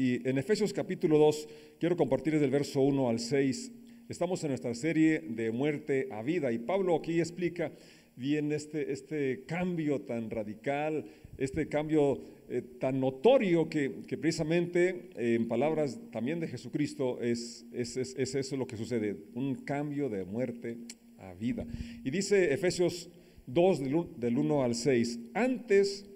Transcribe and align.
Y 0.00 0.26
en 0.26 0.38
Efesios 0.38 0.72
capítulo 0.72 1.18
2, 1.18 1.46
quiero 1.78 1.94
compartir 1.94 2.32
desde 2.32 2.46
el 2.46 2.50
verso 2.50 2.80
1 2.80 3.10
al 3.10 3.18
6. 3.18 3.70
Estamos 4.08 4.42
en 4.42 4.48
nuestra 4.48 4.74
serie 4.74 5.20
de 5.20 5.50
muerte 5.50 6.08
a 6.10 6.22
vida 6.22 6.50
y 6.52 6.58
Pablo 6.58 6.96
aquí 6.96 7.18
explica 7.18 7.70
bien 8.16 8.50
este, 8.50 8.92
este 8.92 9.44
cambio 9.44 10.00
tan 10.00 10.30
radical, 10.30 11.04
este 11.36 11.68
cambio 11.68 12.18
eh, 12.48 12.62
tan 12.80 12.98
notorio 12.98 13.68
que, 13.68 13.90
precisamente 14.18 15.10
eh, 15.16 15.34
en 15.34 15.48
palabras 15.48 16.00
también 16.10 16.40
de 16.40 16.48
Jesucristo 16.48 17.20
es, 17.20 17.66
es, 17.70 17.98
es, 17.98 18.34
eso 18.34 18.56
lo 18.56 18.66
que 18.66 18.78
sucede, 18.78 19.14
un 19.34 19.54
cambio 19.54 20.08
de 20.08 20.24
muerte 20.24 20.78
a 21.18 21.34
vida. 21.34 21.66
Y 22.02 22.10
dice 22.10 22.54
Efesios 22.54 23.10
2 23.48 23.80
del, 23.80 24.06
del 24.16 24.38
1 24.38 24.64
al 24.64 24.74
6, 24.74 25.20
antes 25.34 26.09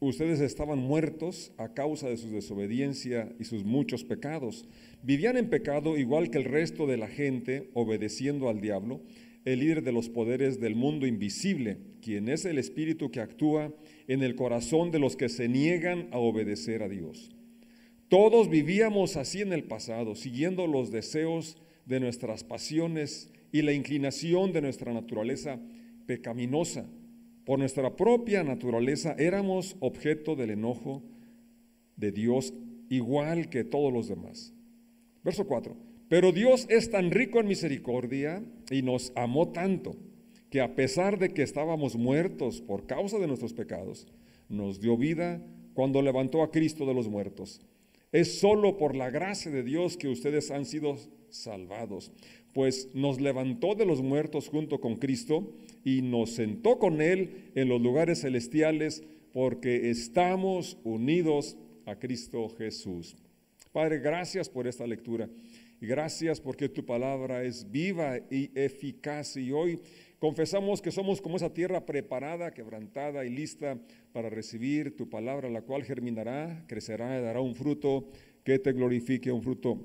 Ustedes 0.00 0.40
estaban 0.40 0.78
muertos 0.78 1.52
a 1.56 1.72
causa 1.74 2.08
de 2.08 2.16
su 2.16 2.30
desobediencia 2.30 3.34
y 3.38 3.44
sus 3.44 3.64
muchos 3.64 4.04
pecados. 4.04 4.68
Vivían 5.02 5.36
en 5.36 5.48
pecado 5.48 5.96
igual 5.96 6.30
que 6.30 6.38
el 6.38 6.44
resto 6.44 6.86
de 6.86 6.96
la 6.96 7.08
gente, 7.08 7.70
obedeciendo 7.74 8.48
al 8.48 8.60
diablo, 8.60 9.00
el 9.44 9.60
líder 9.60 9.82
de 9.82 9.92
los 9.92 10.08
poderes 10.08 10.60
del 10.60 10.74
mundo 10.74 11.06
invisible, 11.06 11.78
quien 12.02 12.28
es 12.28 12.44
el 12.44 12.58
espíritu 12.58 13.10
que 13.10 13.20
actúa 13.20 13.72
en 14.08 14.22
el 14.22 14.34
corazón 14.34 14.90
de 14.90 14.98
los 14.98 15.16
que 15.16 15.28
se 15.28 15.48
niegan 15.48 16.08
a 16.12 16.18
obedecer 16.18 16.82
a 16.82 16.88
Dios. 16.88 17.34
Todos 18.08 18.50
vivíamos 18.50 19.16
así 19.16 19.40
en 19.40 19.52
el 19.52 19.64
pasado, 19.64 20.14
siguiendo 20.14 20.66
los 20.66 20.90
deseos 20.90 21.56
de 21.86 22.00
nuestras 22.00 22.44
pasiones 22.44 23.32
y 23.52 23.62
la 23.62 23.72
inclinación 23.72 24.52
de 24.52 24.60
nuestra 24.60 24.92
naturaleza 24.92 25.60
pecaminosa 26.06 26.86
por 27.46 27.60
nuestra 27.60 27.94
propia 27.94 28.42
naturaleza 28.42 29.14
éramos 29.18 29.76
objeto 29.78 30.34
del 30.34 30.50
enojo 30.50 31.02
de 31.96 32.10
Dios 32.10 32.52
igual 32.90 33.48
que 33.48 33.62
todos 33.62 33.92
los 33.92 34.08
demás. 34.08 34.52
Verso 35.22 35.46
4. 35.46 35.76
Pero 36.08 36.32
Dios 36.32 36.66
es 36.68 36.90
tan 36.90 37.12
rico 37.12 37.38
en 37.38 37.46
misericordia 37.46 38.42
y 38.70 38.82
nos 38.82 39.12
amó 39.14 39.48
tanto 39.52 39.94
que 40.50 40.60
a 40.60 40.74
pesar 40.74 41.20
de 41.20 41.30
que 41.30 41.42
estábamos 41.42 41.94
muertos 41.94 42.60
por 42.60 42.86
causa 42.86 43.18
de 43.18 43.28
nuestros 43.28 43.52
pecados, 43.52 44.08
nos 44.48 44.80
dio 44.80 44.96
vida 44.96 45.40
cuando 45.72 46.02
levantó 46.02 46.42
a 46.42 46.50
Cristo 46.50 46.84
de 46.84 46.94
los 46.94 47.08
muertos. 47.08 47.60
Es 48.10 48.40
solo 48.40 48.76
por 48.76 48.96
la 48.96 49.10
gracia 49.10 49.52
de 49.52 49.62
Dios 49.62 49.96
que 49.96 50.08
ustedes 50.08 50.50
han 50.50 50.64
sido 50.64 50.96
salvados, 51.30 52.12
pues 52.52 52.88
nos 52.94 53.20
levantó 53.20 53.74
de 53.74 53.86
los 53.86 54.02
muertos 54.02 54.48
junto 54.48 54.80
con 54.80 54.96
Cristo 54.96 55.52
y 55.84 56.02
nos 56.02 56.30
sentó 56.30 56.78
con 56.78 57.00
Él 57.00 57.50
en 57.54 57.68
los 57.68 57.80
lugares 57.80 58.22
celestiales 58.22 59.04
porque 59.32 59.90
estamos 59.90 60.78
unidos 60.84 61.56
a 61.84 61.98
Cristo 61.98 62.48
Jesús. 62.48 63.16
Padre, 63.72 63.98
gracias 63.98 64.48
por 64.48 64.66
esta 64.66 64.86
lectura. 64.86 65.28
Gracias 65.80 66.40
porque 66.40 66.70
tu 66.70 66.86
palabra 66.86 67.44
es 67.44 67.70
viva 67.70 68.16
y 68.30 68.50
eficaz. 68.58 69.36
Y 69.36 69.52
hoy 69.52 69.78
confesamos 70.18 70.80
que 70.80 70.90
somos 70.90 71.20
como 71.20 71.36
esa 71.36 71.52
tierra 71.52 71.84
preparada, 71.84 72.52
quebrantada 72.52 73.26
y 73.26 73.28
lista 73.30 73.78
para 74.12 74.30
recibir 74.30 74.96
tu 74.96 75.10
palabra, 75.10 75.50
la 75.50 75.60
cual 75.60 75.84
germinará, 75.84 76.64
crecerá 76.66 77.18
y 77.18 77.22
dará 77.22 77.40
un 77.42 77.54
fruto 77.54 78.08
que 78.42 78.58
te 78.58 78.72
glorifique, 78.72 79.30
un 79.30 79.42
fruto 79.42 79.78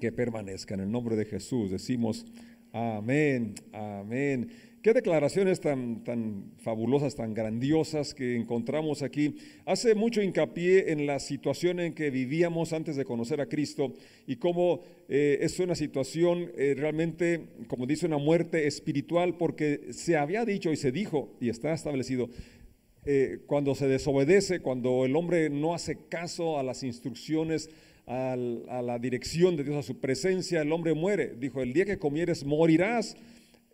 que 0.00 0.12
permanezca. 0.12 0.74
En 0.74 0.80
el 0.80 0.90
nombre 0.90 1.16
de 1.16 1.24
Jesús 1.24 1.70
decimos 1.70 2.26
amén, 2.72 3.54
amén. 3.72 4.50
Qué 4.86 4.92
declaraciones 4.92 5.60
tan, 5.60 6.04
tan 6.04 6.52
fabulosas, 6.58 7.16
tan 7.16 7.34
grandiosas 7.34 8.14
que 8.14 8.36
encontramos 8.36 9.02
aquí. 9.02 9.36
Hace 9.64 9.96
mucho 9.96 10.22
hincapié 10.22 10.92
en 10.92 11.06
la 11.06 11.18
situación 11.18 11.80
en 11.80 11.92
que 11.92 12.10
vivíamos 12.10 12.72
antes 12.72 12.94
de 12.94 13.04
conocer 13.04 13.40
a 13.40 13.48
Cristo 13.48 13.94
y 14.28 14.36
cómo 14.36 14.82
eh, 15.08 15.38
es 15.40 15.58
una 15.58 15.74
situación 15.74 16.52
eh, 16.56 16.74
realmente, 16.76 17.48
como 17.66 17.84
dice, 17.84 18.06
una 18.06 18.18
muerte 18.18 18.68
espiritual, 18.68 19.36
porque 19.36 19.92
se 19.92 20.16
había 20.16 20.44
dicho 20.44 20.70
y 20.70 20.76
se 20.76 20.92
dijo 20.92 21.34
y 21.40 21.48
está 21.48 21.72
establecido 21.72 22.30
eh, 23.06 23.38
cuando 23.46 23.74
se 23.74 23.88
desobedece, 23.88 24.60
cuando 24.60 25.04
el 25.04 25.16
hombre 25.16 25.50
no 25.50 25.74
hace 25.74 25.98
caso 26.08 26.60
a 26.60 26.62
las 26.62 26.84
instrucciones, 26.84 27.70
a 28.06 28.36
la 28.36 28.98
dirección 29.00 29.56
de 29.56 29.64
Dios, 29.64 29.76
a 29.76 29.82
su 29.82 29.98
presencia, 29.98 30.62
el 30.62 30.72
hombre 30.72 30.94
muere. 30.94 31.34
Dijo, 31.38 31.62
el 31.62 31.72
día 31.72 31.84
que 31.84 31.98
comieres 31.98 32.44
morirás. 32.44 33.16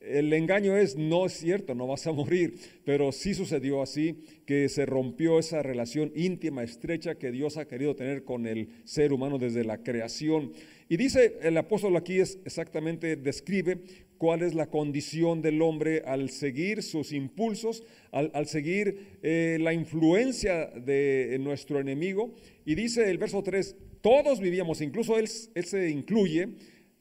El 0.00 0.32
engaño 0.32 0.76
es, 0.76 0.96
no 0.96 1.26
es 1.26 1.34
cierto, 1.34 1.76
no 1.76 1.86
vas 1.86 2.06
a 2.08 2.12
morir, 2.12 2.54
pero 2.84 3.12
sí 3.12 3.34
sucedió 3.34 3.82
así, 3.82 4.24
que 4.46 4.68
se 4.68 4.84
rompió 4.84 5.38
esa 5.38 5.62
relación 5.62 6.12
íntima, 6.16 6.64
estrecha 6.64 7.14
que 7.14 7.30
Dios 7.30 7.56
ha 7.56 7.68
querido 7.68 7.94
tener 7.94 8.24
con 8.24 8.46
el 8.46 8.68
ser 8.84 9.12
humano 9.12 9.38
desde 9.38 9.64
la 9.64 9.78
creación. 9.78 10.52
Y 10.88 10.96
dice 10.96 11.38
el 11.42 11.56
apóstol 11.56 11.96
aquí 11.96 12.18
es 12.18 12.40
exactamente, 12.44 13.14
describe 13.14 13.78
cuál 14.18 14.42
es 14.42 14.54
la 14.54 14.66
condición 14.66 15.40
del 15.40 15.62
hombre 15.62 16.02
al 16.04 16.30
seguir 16.30 16.82
sus 16.82 17.12
impulsos, 17.12 17.84
al, 18.10 18.46
seguir 18.46 19.18
eh, 19.22 19.58
la 19.60 19.72
influencia 19.72 20.66
de 20.66 21.36
nuestro 21.40 21.78
enemigo. 21.78 22.34
Y 22.64 22.74
dice 22.74 23.08
el 23.08 23.18
verso 23.18 23.42
3, 23.42 23.76
todos 24.02 24.40
vivíamos, 24.40 24.80
incluso 24.80 25.18
él, 25.18 25.28
se 25.28 25.90
incluye, 25.90 26.48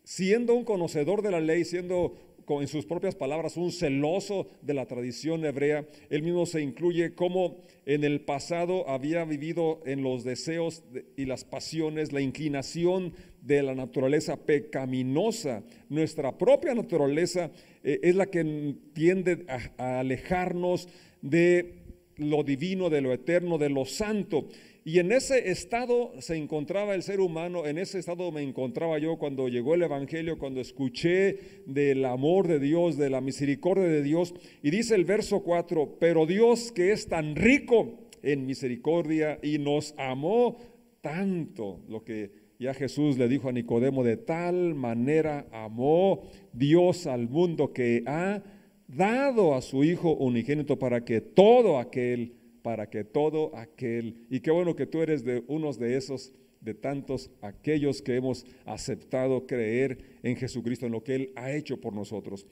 siendo 0.03 0.53
un 0.53 0.63
conocedor 0.63 1.21
de 1.21 1.31
la 1.31 1.41
ley, 1.41 1.65
siendo 1.65 2.15
en 2.47 2.67
sus 2.67 2.85
propias 2.85 3.15
palabras, 3.15 3.55
un 3.55 3.71
celoso 3.71 4.49
de 4.61 4.73
la 4.73 4.85
tradición 4.85 5.45
hebrea. 5.45 5.87
Él 6.09 6.23
mismo 6.23 6.45
se 6.45 6.61
incluye 6.61 7.13
como 7.13 7.61
en 7.85 8.03
el 8.03 8.21
pasado 8.21 8.89
había 8.89 9.23
vivido 9.23 9.81
en 9.85 10.03
los 10.03 10.23
deseos 10.23 10.83
y 11.15 11.25
las 11.25 11.45
pasiones, 11.45 12.11
la 12.11 12.21
inclinación 12.21 13.13
de 13.41 13.63
la 13.63 13.73
naturaleza 13.73 14.35
pecaminosa. 14.35 15.63
Nuestra 15.89 16.37
propia 16.37 16.75
naturaleza 16.75 17.51
eh, 17.83 17.99
es 18.03 18.15
la 18.15 18.25
que 18.25 18.75
tiende 18.93 19.45
a 19.77 19.99
alejarnos 19.99 20.89
de 21.21 21.81
lo 22.17 22.43
divino, 22.43 22.89
de 22.89 23.01
lo 23.01 23.13
eterno, 23.13 23.57
de 23.57 23.69
lo 23.69 23.85
santo. 23.85 24.47
Y 24.83 24.97
en 24.97 25.11
ese 25.11 25.51
estado 25.51 26.11
se 26.19 26.35
encontraba 26.35 26.95
el 26.95 27.03
ser 27.03 27.19
humano, 27.19 27.67
en 27.67 27.77
ese 27.77 27.99
estado 27.99 28.31
me 28.31 28.41
encontraba 28.41 28.97
yo 28.97 29.17
cuando 29.17 29.47
llegó 29.47 29.75
el 29.75 29.83
Evangelio, 29.83 30.39
cuando 30.39 30.59
escuché 30.59 31.61
del 31.67 32.03
amor 32.03 32.47
de 32.47 32.59
Dios, 32.59 32.97
de 32.97 33.11
la 33.11 33.21
misericordia 33.21 33.83
de 33.83 34.01
Dios. 34.01 34.33
Y 34.63 34.71
dice 34.71 34.95
el 34.95 35.05
verso 35.05 35.43
4, 35.43 35.97
pero 35.99 36.25
Dios 36.25 36.71
que 36.71 36.93
es 36.93 37.07
tan 37.07 37.35
rico 37.35 38.09
en 38.23 38.47
misericordia 38.47 39.37
y 39.43 39.59
nos 39.59 39.93
amó 39.99 40.57
tanto, 41.01 41.81
lo 41.87 42.03
que 42.03 42.31
ya 42.57 42.73
Jesús 42.73 43.19
le 43.19 43.27
dijo 43.27 43.49
a 43.49 43.51
Nicodemo, 43.51 44.03
de 44.03 44.17
tal 44.17 44.73
manera 44.73 45.45
amó 45.51 46.23
Dios 46.53 47.05
al 47.05 47.29
mundo 47.29 47.71
que 47.71 48.01
ha 48.07 48.41
dado 48.87 49.53
a 49.53 49.61
su 49.61 49.83
Hijo 49.83 50.13
unigénito 50.13 50.79
para 50.79 51.05
que 51.05 51.21
todo 51.21 51.77
aquel 51.77 52.40
para 52.61 52.89
que 52.89 53.03
todo 53.03 53.55
aquel, 53.55 54.27
y 54.29 54.39
qué 54.39 54.51
bueno 54.51 54.75
que 54.75 54.85
tú 54.85 55.01
eres 55.01 55.23
de 55.23 55.43
unos 55.47 55.79
de 55.79 55.97
esos, 55.97 56.33
de 56.61 56.73
tantos, 56.75 57.31
aquellos 57.41 58.01
que 58.01 58.15
hemos 58.15 58.45
aceptado 58.65 59.47
creer 59.47 60.19
en 60.23 60.35
Jesucristo, 60.35 60.85
en 60.85 60.91
lo 60.91 61.03
que 61.03 61.15
Él 61.15 61.33
ha 61.35 61.51
hecho 61.51 61.81
por 61.81 61.93
nosotros. 61.93 62.45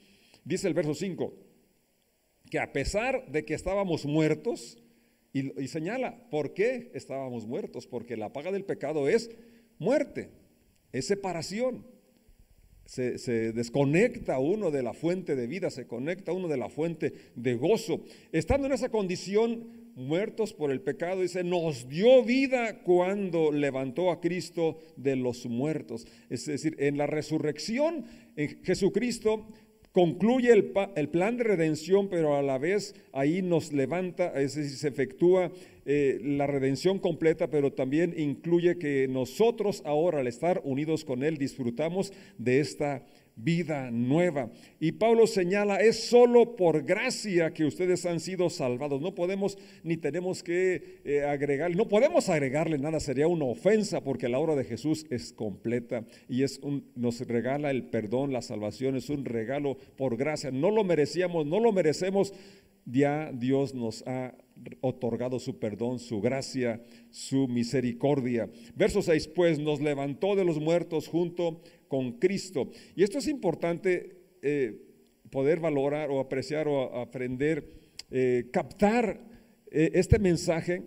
Dice 0.44 0.68
el 0.68 0.74
verso 0.74 0.96
5, 0.96 1.34
que 2.50 2.60
a 2.60 2.74
pesar 2.74 3.32
de 3.32 3.46
que 3.46 3.54
estábamos 3.54 4.06
muertos, 4.06 4.80
y, 5.32 5.62
y 5.62 5.68
señala, 5.68 6.28
¿por 6.32 6.54
qué 6.54 6.92
estábamos 6.96 7.46
muertos? 7.46 7.86
Porque 7.86 8.18
la 8.18 8.34
paga 8.34 8.52
del 8.52 8.66
pecado 8.66 9.08
es 9.08 9.30
muerte, 9.78 10.32
es 10.92 11.06
separación. 11.06 11.86
Se, 12.86 13.20
se, 13.20 13.54
desconecta 13.54 14.40
uno 14.40 14.72
de 14.72 14.82
la 14.82 14.96
fuente 14.96 15.36
de 15.36 15.46
vida, 15.46 15.70
se 15.70 15.86
conecta 15.86 16.32
uno 16.32 16.48
de 16.48 16.58
la 16.58 16.70
fuente 16.70 17.14
de 17.36 17.54
gozo. 17.54 18.04
Estando 18.32 18.66
en 18.66 18.74
esa 18.74 18.90
condición, 18.90 19.89
muertos 20.00 20.54
por 20.54 20.72
el 20.72 20.82
pecado, 20.82 21.22
dice, 21.22 21.44
nos 21.44 21.88
dio 21.90 22.24
vida 22.24 22.80
cuando 22.84 23.52
levantó 23.52 24.12
a 24.12 24.22
Cristo 24.22 24.80
de 24.96 25.16
los 25.16 25.46
muertos. 25.46 26.08
Es 26.30 26.46
decir, 26.46 26.76
en 26.80 26.98
la 26.98 27.06
resurrección, 27.06 28.06
en 28.36 28.64
Jesucristo 28.64 29.46
concluye 29.92 30.52
el, 30.52 30.72
el, 30.96 31.10
plan 31.10 31.38
de 31.38 31.44
redención, 31.44 32.10
pero 32.10 32.36
a 32.36 32.42
la 32.42 32.58
vez 32.58 32.96
ahí 33.12 33.42
nos 33.42 33.74
levanta, 33.74 34.40
es 34.40 34.56
decir, 34.56 34.78
se 34.78 34.88
efectúa 34.88 35.52
eh, 35.86 36.20
la 36.22 36.46
redención 36.46 37.00
completa, 37.00 37.50
pero 37.50 37.74
también 37.74 38.14
incluye 38.16 38.78
que 38.78 39.08
nosotros 39.10 39.82
ahora 39.86 40.20
al 40.20 40.28
estar 40.28 40.62
unidos 40.64 41.04
con 41.04 41.24
Él 41.24 41.38
disfrutamos 41.38 42.14
de 42.38 42.60
esta 42.60 43.04
vida 43.44 43.90
nueva. 43.92 44.50
Y 44.80 44.94
Pablo 44.94 45.28
señala, 45.28 45.78
es 45.78 46.10
solo 46.10 46.56
por 46.56 46.84
gracia 46.84 47.54
que 47.54 47.66
ustedes 47.66 48.06
han 48.06 48.20
sido 48.20 48.50
salvados. 48.50 49.02
No 49.02 49.16
podemos 49.16 49.58
ni 49.84 49.98
tenemos 49.98 50.44
que 50.44 51.02
eh, 51.04 51.24
agregarle, 51.24 51.76
no 51.76 51.88
podemos 51.88 52.30
agregarle 52.30 52.78
nada, 52.78 53.00
sería 53.00 53.28
una 53.28 53.46
ofensa 53.46 54.04
porque 54.04 54.30
la 54.30 54.40
obra 54.40 54.56
de 54.56 54.66
Jesús 54.66 55.06
es 55.10 55.34
completa 55.34 56.04
y 56.28 56.44
es 56.44 56.60
un, 56.60 56.86
nos 56.96 57.22
regala 57.22 57.72
el 57.72 57.84
perdón, 57.84 58.34
la 58.34 58.42
salvación, 58.42 58.96
es 58.96 59.10
un 59.10 59.26
regalo 59.26 59.78
por 59.98 60.18
gracia. 60.18 60.52
No 60.52 60.72
lo 60.72 60.84
merecíamos, 60.84 61.46
no 61.46 61.60
lo 61.60 61.72
merecemos 61.72 62.34
ya 62.92 63.32
Dios 63.34 63.74
nos 63.74 64.06
ha 64.08 64.34
otorgado 64.82 65.40
su 65.40 65.60
perdón, 65.60 66.00
su 66.00 66.22
gracia, 66.22 66.84
su 67.12 67.48
misericordia. 67.48 68.50
Verso 68.76 69.02
6, 69.02 69.30
pues 69.30 69.60
nos 69.60 69.80
levantó 69.80 70.36
de 70.36 70.44
los 70.44 70.60
muertos 70.60 71.08
junto 71.08 71.62
con 71.90 72.14
Cristo. 72.14 72.70
Y 72.96 73.04
esto 73.04 73.18
es 73.18 73.28
importante 73.28 74.16
eh, 74.42 74.86
poder 75.30 75.60
valorar 75.60 76.10
o 76.10 76.22
apreciar 76.22 76.70
o 76.70 76.96
aprender, 76.96 77.68
eh, 78.10 78.46
captar 78.54 79.20
eh, 79.70 79.92
este 79.94 80.18
mensaje 80.20 80.84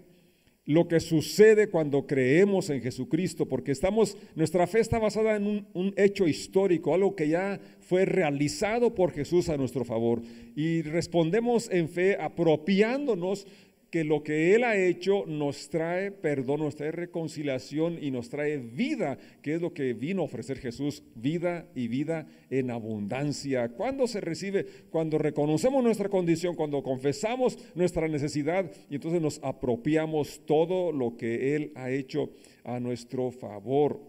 lo 0.65 0.87
que 0.87 1.01
sucede 1.01 1.69
cuando 1.69 2.07
creemos 2.07 2.71
en 2.71 2.81
Jesucristo, 2.81 3.47
porque 3.47 3.73
estamos, 3.73 4.17
nuestra 4.37 4.69
fe 4.69 4.79
está 4.79 5.01
basada 5.01 5.35
en 5.35 5.47
un, 5.47 5.67
un, 5.75 5.93
hecho 5.97 6.29
histórico, 6.29 6.95
algo 6.95 7.17
que 7.17 7.29
ya 7.29 7.61
fue 7.81 8.05
realizado 8.05 8.95
por 8.95 9.11
Jesús 9.11 9.49
a 9.49 9.57
nuestro 9.57 9.85
favor. 9.85 10.23
Y 10.55 10.83
respondemos 10.83 11.69
en 11.71 11.89
fe 11.89 12.17
apropiándonos 12.19 13.47
que 13.93 14.05
lo 14.05 14.23
que 14.23 14.55
Él 14.55 14.65
ha 14.65 14.75
hecho 14.75 15.27
nos 15.27 15.69
trae 15.69 16.11
perdón, 16.11 16.61
nos 16.61 16.77
trae 16.77 16.93
reconciliación 16.93 18.03
y 18.03 18.11
nos 18.11 18.31
trae 18.31 18.57
vida, 18.57 19.19
que 19.43 19.55
es 19.55 19.61
lo 19.61 19.75
que 19.75 19.93
vino 19.93 20.23
a 20.23 20.25
ofrecer 20.25 20.57
Jesús, 20.59 21.03
vida 21.15 21.69
y 21.75 21.89
vida 21.89 22.27
en 22.49 22.71
abundancia. 22.71 23.69
¿Cuándo 23.69 24.07
se 24.07 24.23
recibe? 24.23 24.65
Cuando 24.89 25.19
reconocemos 25.19 25.85
nuestra 25.85 26.09
condición, 26.09 26.57
cuando 26.57 26.83
confesamos 26.83 27.59
nuestra 27.75 28.09
necesidad 28.09 28.73
y 28.89 28.95
entonces 28.95 29.21
nos 29.21 29.39
apropiamos 29.43 30.41
todo 30.47 30.91
lo 30.91 31.19
que 31.19 31.55
Él 31.55 31.73
ha 31.75 31.91
hecho 31.91 32.31
a 32.65 32.81
nuestro 32.81 33.31
favor. 33.31 34.01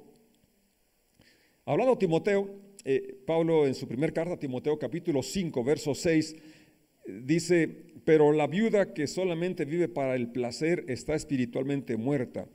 Hablando 1.66 1.98
Timoteo, 1.98 2.50
eh, 2.86 3.18
Pablo 3.28 3.68
en 3.68 3.76
su 3.76 3.86
primer 3.86 4.14
carta, 4.14 4.40
Timoteo 4.40 4.80
capítulo 4.80 5.22
5, 5.22 5.62
verso 5.62 5.94
6, 5.94 6.38
dice, 7.06 7.93
pero 8.06 8.32
la 8.32 8.48
viuda 8.48 8.94
que 8.94 9.08
solamente 9.08 9.66
vive 9.66 9.88
para 9.88 10.16
el 10.16 10.30
placer 10.30 10.86
está 10.88 11.16
espiritualmente 11.16 11.98
muerta. 11.98 12.48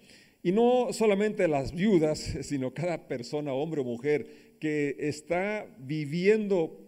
Y 0.43 0.53
no 0.53 0.93
solamente 0.93 1.49
las 1.49 1.75
viudas, 1.75 2.19
sino 2.43 2.73
cada 2.73 3.09
persona, 3.09 3.53
hombre 3.53 3.81
o 3.81 3.85
mujer, 3.85 4.57
que 4.61 4.97
está 4.99 5.67
viviendo 5.79 6.85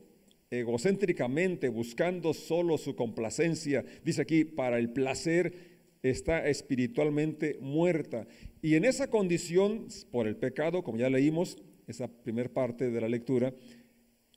egocéntricamente, 0.50 1.68
buscando 1.68 2.34
solo 2.34 2.76
su 2.76 2.96
complacencia, 2.96 3.84
dice 4.04 4.22
aquí, 4.22 4.44
para 4.44 4.78
el 4.78 4.90
placer, 4.90 5.70
está 6.02 6.48
espiritualmente 6.48 7.58
muerta. 7.60 8.26
Y 8.62 8.74
en 8.74 8.84
esa 8.84 9.08
condición, 9.08 9.86
por 10.10 10.26
el 10.26 10.36
pecado, 10.36 10.82
como 10.82 10.98
ya 10.98 11.08
leímos, 11.08 11.56
esa 11.86 12.08
primera 12.08 12.48
parte 12.48 12.90
de 12.90 13.00
la 13.00 13.08
lectura, 13.08 13.54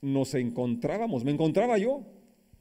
nos 0.01 0.33
encontrábamos, 0.35 1.23
me 1.23 1.31
encontraba 1.31 1.77
yo, 1.77 2.05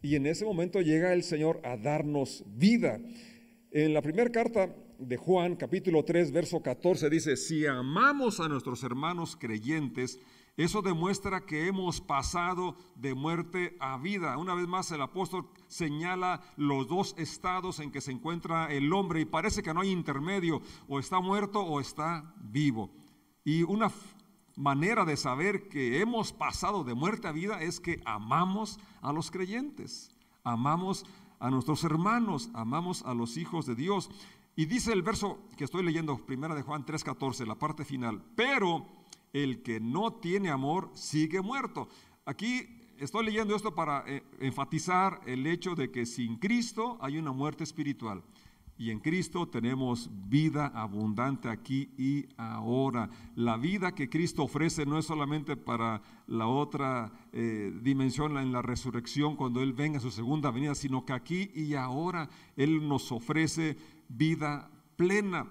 y 0.03 0.17
en 0.17 0.27
ese 0.27 0.45
momento 0.45 0.81
llega 0.81 1.13
el 1.13 1.23
Señor 1.23 1.61
a 1.65 1.77
darnos 1.77 2.45
vida. 2.47 3.01
En 3.71 3.95
la 3.95 4.03
primera 4.03 4.31
carta 4.31 4.75
de 4.99 5.17
Juan, 5.17 5.57
capítulo 5.57 6.05
3, 6.05 6.33
verso 6.33 6.61
14, 6.61 7.09
dice, 7.09 7.37
si 7.37 7.67
amamos 7.67 8.41
a 8.41 8.49
nuestros 8.49 8.83
hermanos 8.83 9.37
creyentes, 9.37 10.19
eso 10.57 10.83
demuestra 10.83 11.47
que 11.47 11.67
hemos 11.67 12.01
pasado 12.01 12.77
de 12.97 13.15
muerte 13.15 13.77
a 13.81 13.97
vida. 13.97 14.37
Una 14.37 14.55
vez 14.55 14.67
más 14.67 14.91
el 14.91 15.01
apóstol 15.01 15.49
señala 15.67 16.43
los 16.57 16.89
dos 16.89 17.15
estados 17.17 17.81
en 17.81 17.91
que 17.91 18.03
se 18.03 18.13
encuentra 18.13 18.71
el 18.73 18.93
hombre 18.93 19.21
y 19.23 19.25
parece 19.25 19.63
que 19.63 19.73
no 19.73 19.81
hay 19.81 19.91
intermedio, 19.91 20.61
o 20.89 20.99
está 20.99 21.21
muerto 21.21 21.61
o 21.61 21.81
está 21.81 22.35
vivo. 22.43 22.91
Y 23.45 23.63
una 23.63 23.91
manera 24.57 25.05
de 25.05 25.17
saber 25.17 25.69
que 25.69 26.01
hemos 26.01 26.33
pasado 26.33 26.85
de 26.85 26.95
muerte 26.95 27.29
a 27.29 27.33
vida 27.33 27.63
es 27.63 27.81
que 27.81 28.01
amamos 28.05 28.79
a 29.01 29.13
los 29.13 29.31
creyentes, 29.31 30.11
amamos 30.45 31.07
a 31.39 31.51
nuestros 31.51 31.85
hermanos, 31.85 32.51
amamos 32.55 33.03
a 33.03 33.15
los 33.15 33.37
hijos 33.37 33.67
de 33.67 33.75
Dios. 33.75 34.11
Y 34.55 34.67
dice 34.67 34.93
el 34.93 35.03
verso 35.03 35.39
que 35.57 35.65
estoy 35.65 35.83
leyendo, 35.83 36.19
primera 36.27 36.55
de 36.55 36.63
Juan 36.63 36.85
3:14, 36.85 37.47
la 37.47 37.59
parte 37.59 37.85
final, 37.85 38.23
pero 38.37 38.87
el 39.33 39.63
que 39.63 39.81
no 39.81 40.15
tiene 40.15 40.51
amor 40.51 40.91
sigue 40.95 41.41
muerto. 41.41 41.89
Aquí 42.27 42.95
estoy 42.99 43.25
leyendo 43.25 43.57
esto 43.57 43.75
para 43.75 44.05
eh, 44.07 44.23
enfatizar 44.41 45.21
el 45.27 45.47
hecho 45.47 45.75
de 45.75 45.91
que 45.91 46.07
sin 46.07 46.37
Cristo 46.37 46.99
hay 47.01 47.19
una 47.19 47.33
muerte 47.33 47.65
espiritual. 47.65 48.23
Y 48.82 48.90
en 48.90 48.99
Cristo 48.99 49.46
tenemos 49.46 50.11
vida 50.29 50.67
abundante 50.75 51.49
aquí 51.49 51.90
y 51.96 52.26
ahora. 52.37 53.08
La 53.37 53.56
vida 53.56 53.94
que 53.94 54.11
Cristo 54.11 54.43
ofrece 54.43 54.87
no 54.87 54.99
es 54.99 55.06
solamente 55.06 55.56
para 55.56 56.02
la 56.26 56.49
otra 56.49 57.12
eh, 57.32 57.73
dimensión 57.81 58.37
en 58.38 58.50
la 58.50 58.61
resurrección, 58.61 59.37
cuando 59.37 59.62
Él 59.62 59.73
venga 59.73 59.99
a 59.99 60.00
su 60.00 60.11
segunda 60.11 60.50
venida, 60.50 60.75
sino 60.75 61.05
que 61.05 61.12
aquí 61.12 61.52
y 61.55 61.75
ahora 61.75 62.29
Él 62.56 62.88
nos 62.88 63.12
ofrece 63.12 63.76
vida 64.08 64.69
plena. 64.96 65.46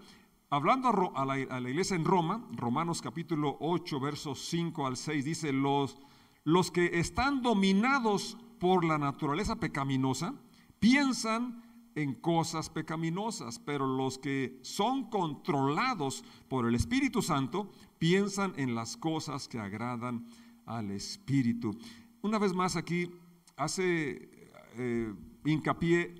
Hablando 0.49 1.13
a, 1.15 1.25
la, 1.25 1.39
iglesia 1.39 1.95
en 1.95 2.03
Roma, 2.03 2.45
Romanos 2.51 3.01
capítulo 3.01 3.55
8, 3.61 3.97
versos 4.01 4.45
5 4.49 4.85
al 4.85 4.97
6, 4.97 5.23
dice, 5.23 5.53
los, 5.53 5.97
los 6.43 6.69
que 6.69 6.99
están 6.99 7.41
dominados 7.41 8.37
por 8.59 8.83
la 8.83 8.97
naturaleza 8.97 9.55
pecaminosa 9.55 10.33
piensan 10.81 11.70
en 11.95 12.13
cosas 12.13 12.69
pecaminosas, 12.69 13.59
pero 13.59 13.85
los 13.85 14.17
que 14.17 14.57
son 14.61 15.09
controlados 15.09 16.23
por 16.47 16.67
el 16.67 16.75
Espíritu 16.75 17.21
Santo 17.21 17.69
piensan 17.99 18.53
en 18.57 18.75
las 18.75 18.97
cosas 18.97 19.47
que 19.47 19.59
agradan 19.59 20.25
al 20.65 20.91
Espíritu. 20.91 21.77
Una 22.21 22.39
vez 22.39 22.53
más 22.53 22.75
aquí 22.75 23.11
hace 23.57 24.29
eh, 24.77 25.13
hincapié 25.45 26.15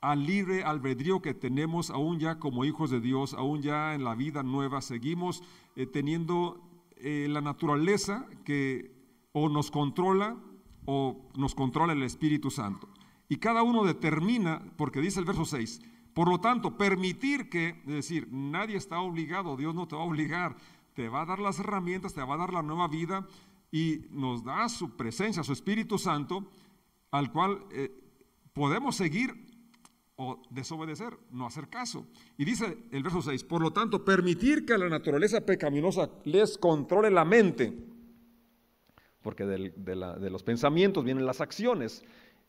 al 0.00 0.26
libre 0.26 0.64
albedrío 0.64 1.22
que 1.22 1.34
tenemos 1.34 1.90
aún 1.90 2.18
ya 2.18 2.38
como 2.38 2.64
hijos 2.64 2.90
de 2.90 3.00
Dios, 3.00 3.34
aún 3.34 3.62
ya 3.62 3.94
en 3.94 4.02
la 4.04 4.14
vida 4.14 4.42
nueva, 4.42 4.80
seguimos 4.80 5.42
eh, 5.76 5.86
teniendo 5.86 6.60
eh, 6.96 7.28
la 7.30 7.40
naturaleza 7.40 8.26
que 8.44 8.90
o 9.32 9.48
nos 9.48 9.70
controla 9.70 10.36
o 10.84 11.30
nos 11.36 11.54
controla 11.54 11.92
el 11.92 12.02
Espíritu 12.02 12.50
Santo. 12.50 12.88
Y 13.28 13.36
cada 13.36 13.62
uno 13.62 13.84
determina, 13.84 14.62
porque 14.76 15.00
dice 15.00 15.20
el 15.20 15.26
verso 15.26 15.44
6, 15.44 15.80
por 16.14 16.28
lo 16.28 16.40
tanto, 16.40 16.76
permitir 16.76 17.48
que, 17.48 17.68
es 17.86 17.86
decir, 17.86 18.28
nadie 18.30 18.76
está 18.76 19.00
obligado, 19.00 19.56
Dios 19.56 19.74
no 19.74 19.88
te 19.88 19.96
va 19.96 20.02
a 20.02 20.06
obligar, 20.06 20.56
te 20.94 21.08
va 21.08 21.22
a 21.22 21.26
dar 21.26 21.38
las 21.38 21.58
herramientas, 21.58 22.12
te 22.12 22.22
va 22.22 22.34
a 22.34 22.38
dar 22.38 22.52
la 22.52 22.62
nueva 22.62 22.88
vida 22.88 23.26
y 23.70 24.06
nos 24.10 24.44
da 24.44 24.68
su 24.68 24.96
presencia, 24.96 25.42
su 25.42 25.52
Espíritu 25.52 25.98
Santo, 25.98 26.50
al 27.10 27.32
cual 27.32 27.64
eh, 27.72 27.90
podemos 28.52 28.96
seguir 28.96 29.52
o 30.16 30.42
desobedecer, 30.50 31.16
no 31.30 31.46
hacer 31.46 31.68
caso. 31.68 32.06
Y 32.36 32.44
dice 32.44 32.76
el 32.90 33.02
verso 33.02 33.22
6, 33.22 33.44
por 33.44 33.62
lo 33.62 33.72
tanto, 33.72 34.04
permitir 34.04 34.66
que 34.66 34.76
la 34.76 34.90
naturaleza 34.90 35.40
pecaminosa 35.40 36.10
les 36.24 36.58
controle 36.58 37.10
la 37.10 37.24
mente, 37.24 37.72
porque 39.22 39.46
de, 39.46 39.70
de 39.70 40.30
los 40.30 40.42
pensamientos 40.42 41.04
vienen 41.04 41.24
las 41.24 41.40
acciones. 41.40 42.04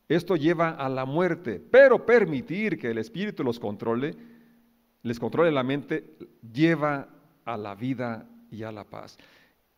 Esto 0.08 0.36
lleva 0.36 0.70
a 0.70 0.88
la 0.88 1.04
muerte, 1.04 1.60
pero 1.70 2.04
permitir 2.04 2.78
que 2.78 2.90
el 2.90 2.98
Espíritu 2.98 3.42
los 3.42 3.58
controle, 3.58 4.14
les 5.02 5.18
controle 5.18 5.50
la 5.50 5.62
mente, 5.62 6.16
lleva 6.52 7.08
a 7.44 7.56
la 7.56 7.74
vida 7.74 8.28
y 8.50 8.62
a 8.62 8.72
la 8.72 8.84
paz. 8.84 9.16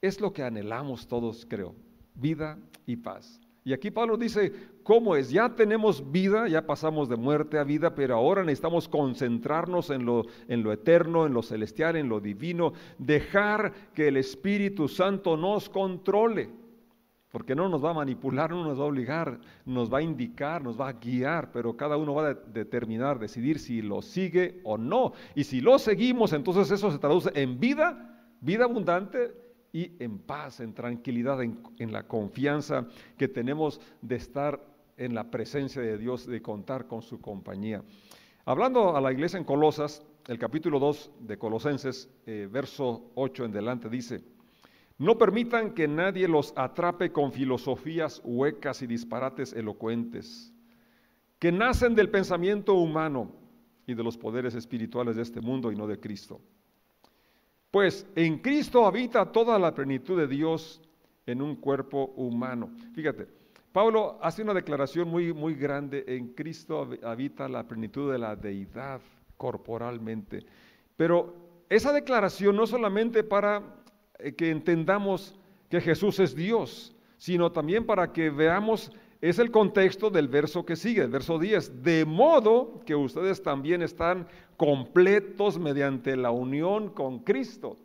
Es 0.01 0.21
lo 0.21 0.33
que 0.33 0.43
anhelamos 0.43 1.07
todos, 1.07 1.47
creo, 1.49 1.75
vida 2.15 2.59
y 2.87 2.97
paz. 2.97 3.41
Y 3.65 3.73
aquí 3.73 3.91
Pablo 3.91 4.17
dice, 4.17 4.53
¿cómo 4.85 5.17
es? 5.17 5.31
Ya 5.31 5.49
tenemos 5.49 6.13
vida, 6.13 6.47
ya 6.49 6.67
pasamos 6.67 7.09
de 7.09 7.17
muerte 7.17 7.59
a 7.59 7.65
vida, 7.65 7.95
pero 7.95 8.15
ahora 8.15 8.45
necesitamos 8.45 8.89
concentrarnos 8.89 9.91
en 9.91 10.07
lo, 10.07 10.25
en 10.47 10.63
lo 10.63 10.73
eterno, 10.73 11.27
en 11.27 11.35
lo 11.35 11.43
celestial, 11.43 11.97
en 11.97 12.09
lo 12.09 12.21
divino, 12.21 12.73
dejar 12.99 13.73
que 13.93 14.09
el 14.09 14.17
Espíritu 14.19 14.87
Santo 14.87 15.37
nos 15.37 15.69
controle 15.69 16.51
porque 17.37 17.55
no 17.55 17.69
nos 17.69 17.85
va 17.85 17.91
a 17.91 17.93
manipular, 17.93 18.49
no 18.49 18.65
nos 18.65 18.81
va 18.81 18.85
a 18.85 18.87
obligar, 18.87 19.39
nos 19.67 19.93
va 19.93 19.99
a 19.99 20.03
indicar, 20.03 20.65
nos 20.65 20.81
va 20.81 20.89
a 20.89 20.95
guiar, 20.95 21.53
pero 21.53 21.77
cada 21.77 21.99
uno 21.99 22.15
va 22.15 22.31
a 22.31 22.33
determinar, 22.33 23.19
decidir 23.19 23.59
si 23.59 23.83
lo 23.83 24.01
sigue 24.01 24.63
o 24.65 24.79
no. 24.79 25.13
Y 25.35 25.45
si 25.45 25.61
lo 25.61 25.79
seguimos, 25.79 26.33
entonces 26.33 26.71
eso 26.71 26.91
se 26.91 26.97
traduce 26.99 27.31
en 27.35 27.61
vida, 27.61 28.25
vida 28.41 28.65
abundante 28.65 29.35
y 29.71 30.03
en 30.03 30.17
paz, 30.17 30.61
en 30.61 30.73
tranquilidad, 30.73 31.43
en, 31.43 31.93
la 31.93 32.05
confianza 32.05 32.87
que 33.19 33.29
tenemos 33.29 33.83
de 34.01 34.17
estar 34.17 34.59
en 34.97 35.15
la 35.15 35.31
presencia 35.31 35.83
de 35.83 35.99
Dios, 35.99 36.27
de 36.27 36.41
contar 36.41 36.87
con 36.87 37.03
su 37.03 37.21
compañía. 37.21 37.83
Hablando 38.47 38.97
a 38.97 39.01
la 39.03 39.13
iglesia 39.13 39.37
en 39.37 39.45
Colosas, 39.45 40.03
el 40.27 40.39
capítulo 40.39 40.79
2 40.79 41.11
de 41.21 41.37
Colosenses, 41.37 42.09
eh, 42.25 42.49
verso 42.51 43.11
8 43.15 43.45
en 43.45 43.53
delante, 43.53 43.91
dice, 43.91 44.25
no 44.99 45.19
permitan 45.19 45.75
que 45.75 45.87
nadie 45.87 46.27
los 46.27 46.53
atrape 46.57 47.13
con 47.13 47.33
filosofías 47.33 48.21
huecas 48.25 48.81
y 48.83 48.87
disparates 48.87 49.53
elocuentes, 49.53 50.53
que 51.39 51.53
nacen 51.53 51.95
del 51.95 52.09
pensamiento 52.09 52.75
humano 52.75 53.33
y 53.87 53.95
de 53.95 54.03
los 54.03 54.17
poderes 54.17 54.55
espirituales 54.55 55.17
de 55.17 55.23
este 55.23 55.41
mundo 55.41 55.71
y 55.71 55.77
no 55.77 55.87
de 55.87 56.01
Cristo. 56.01 56.41
Pues 57.71 58.07
en 58.15 58.39
Cristo 58.39 58.87
habita 58.87 59.31
toda 59.33 59.59
la 59.59 59.75
plenitud 59.75 60.19
de 60.19 60.27
Dios 60.27 60.81
en 61.27 61.43
un 61.43 61.57
cuerpo 61.57 62.15
humano. 62.17 62.71
Fíjate, 62.95 63.29
Pablo 63.73 64.19
hace 64.23 64.43
una 64.43 64.55
declaración 64.55 65.09
muy, 65.09 65.35
muy 65.35 65.55
grande, 65.55 66.05
en 66.07 66.29
Cristo 66.29 66.89
habita 67.03 67.47
la 67.49 67.69
plenitud 67.69 68.11
de 68.11 68.19
la 68.19 68.35
deidad 68.35 69.03
corporalmente. 69.37 70.47
Pero 70.97 71.35
esa 71.69 71.93
declaración 71.93 72.57
no 72.57 72.67
solamente 72.67 73.23
para 73.23 73.63
que 74.37 74.51
entendamos 74.51 75.35
que 75.69 75.81
Jesús 75.81 76.19
es 76.21 76.35
Dios, 76.35 76.95
sino 77.19 77.51
también 77.51 77.85
para 77.85 78.13
que 78.13 78.31
veamos, 78.31 78.93
es 79.21 79.39
el 79.39 79.51
contexto 79.51 80.11
del 80.11 80.29
verso 80.29 80.65
que 80.65 80.77
sigue, 80.77 81.03
el 81.03 81.11
verso 81.11 81.39
10, 81.39 81.83
de 81.83 82.05
modo 82.05 82.81
que 82.85 82.95
ustedes 82.95 83.43
también 83.43 83.83
están 83.83 84.29
completos 84.57 85.59
mediante 85.59 86.17
la 86.17 86.31
unión 86.31 86.91
con 86.91 87.21
Cristo. 87.21 87.77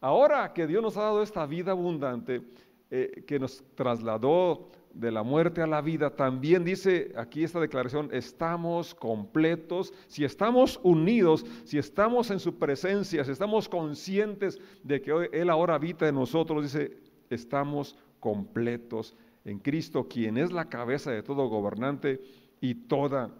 Ahora 0.00 0.52
que 0.52 0.66
Dios 0.66 0.82
nos 0.82 0.96
ha 0.96 1.02
dado 1.02 1.22
esta 1.22 1.46
vida 1.46 1.72
abundante, 1.72 2.42
eh, 2.90 3.24
que 3.26 3.38
nos 3.38 3.64
trasladó 3.74 4.68
de 4.94 5.10
la 5.10 5.22
muerte 5.22 5.60
a 5.60 5.66
la 5.66 5.80
vida, 5.80 6.10
también 6.10 6.64
dice 6.64 7.12
aquí 7.16 7.44
esta 7.44 7.60
declaración, 7.60 8.08
estamos 8.12 8.94
completos, 8.94 9.92
si 10.06 10.24
estamos 10.24 10.80
unidos, 10.82 11.44
si 11.64 11.78
estamos 11.78 12.30
en 12.30 12.38
su 12.38 12.58
presencia, 12.58 13.24
si 13.24 13.32
estamos 13.32 13.68
conscientes 13.68 14.60
de 14.82 15.02
que 15.02 15.28
Él 15.32 15.50
ahora 15.50 15.74
habita 15.74 16.08
en 16.08 16.14
nosotros, 16.14 16.62
dice, 16.62 16.96
estamos 17.28 17.96
completos 18.20 19.16
en 19.44 19.58
Cristo, 19.58 20.08
quien 20.08 20.38
es 20.38 20.52
la 20.52 20.68
cabeza 20.68 21.10
de 21.10 21.22
todo 21.22 21.48
gobernante 21.48 22.20
y 22.60 22.74
toda 22.74 23.30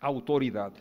autoridad. 0.00 0.72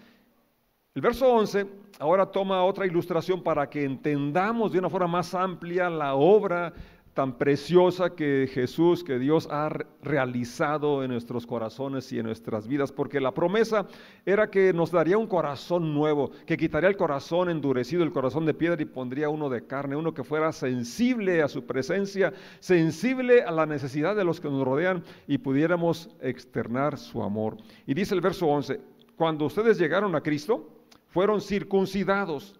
El 0.94 1.02
verso 1.02 1.32
11 1.32 1.68
ahora 2.00 2.26
toma 2.26 2.64
otra 2.66 2.86
ilustración 2.86 3.42
para 3.44 3.70
que 3.70 3.84
entendamos 3.84 4.72
de 4.72 4.80
una 4.80 4.90
forma 4.90 5.08
más 5.08 5.34
amplia 5.34 5.90
la 5.90 6.16
obra 6.16 6.74
tan 7.14 7.38
preciosa 7.38 8.16
que 8.16 8.50
Jesús, 8.54 9.04
que 9.04 9.20
Dios 9.20 9.48
ha 9.52 9.70
realizado 10.02 11.04
en 11.04 11.12
nuestros 11.12 11.46
corazones 11.46 12.12
y 12.14 12.20
en 12.20 12.26
nuestras 12.26 12.68
vidas, 12.68 12.92
porque 12.92 13.20
la 13.20 13.34
promesa 13.34 13.86
era 14.26 14.50
que 14.50 14.72
nos 14.72 14.92
daría 14.92 15.18
un 15.18 15.28
corazón 15.28 15.94
nuevo, 15.94 16.32
que 16.46 16.58
quitaría 16.58 16.90
el 16.90 16.96
corazón 16.96 17.50
endurecido, 17.50 18.04
el 18.04 18.12
corazón 18.12 18.46
de 18.46 18.54
piedra 18.54 18.82
y 18.82 18.86
pondría 18.86 19.30
uno 19.30 19.50
de 19.50 19.66
carne, 19.66 19.96
uno 19.96 20.14
que 20.14 20.24
fuera 20.24 20.52
sensible 20.54 21.42
a 21.42 21.50
su 21.50 21.66
presencia, 21.66 22.34
sensible 22.60 23.44
a 23.44 23.52
la 23.52 23.66
necesidad 23.66 24.16
de 24.16 24.24
los 24.24 24.40
que 24.40 24.50
nos 24.50 24.64
rodean 24.64 25.04
y 25.28 25.38
pudiéramos 25.38 26.10
externar 26.22 26.98
su 26.98 27.22
amor. 27.22 27.58
Y 27.86 27.94
dice 27.94 28.16
el 28.16 28.22
verso 28.22 28.48
11, 28.48 28.80
cuando 29.18 29.46
ustedes 29.46 29.78
llegaron 29.78 30.16
a 30.16 30.22
Cristo, 30.22 30.70
fueron 31.08 31.42
circuncidados 31.42 32.56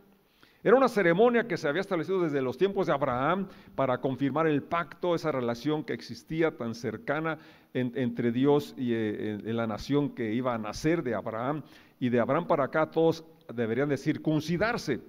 era 0.64 0.76
una 0.76 0.88
ceremonia 0.88 1.48
que 1.48 1.58
se 1.58 1.68
había 1.68 1.82
establecido 1.82 2.22
desde 2.22 2.42
los 2.42 2.58
tiempos 2.58 2.88
de 2.88 2.94
Abraham 2.94 3.48
para 3.76 4.00
confirmar 4.00 4.46
el 4.46 4.62
pacto, 4.62 5.16
esa 5.16 5.32
relación 5.32 5.84
que 5.84 5.94
existía 5.94 6.56
tan 6.56 6.76
cercana 6.76 7.40
entre 7.74 8.32
Dios 8.32 8.76
y 8.78 8.94
eh, 8.94 9.40
la 9.46 9.66
nación 9.66 10.10
que 10.10 10.34
iba 10.34 10.54
a 10.54 10.58
nacer 10.58 11.02
de 11.02 11.16
Abraham. 11.16 11.64
Y 12.00 12.10
de 12.10 12.20
Abraham 12.20 12.48
para 12.48 12.66
acá 12.66 12.92
todos 12.92 13.24
deberían 13.54 13.90
de 13.90 13.98
circuncidarse. 13.98 15.00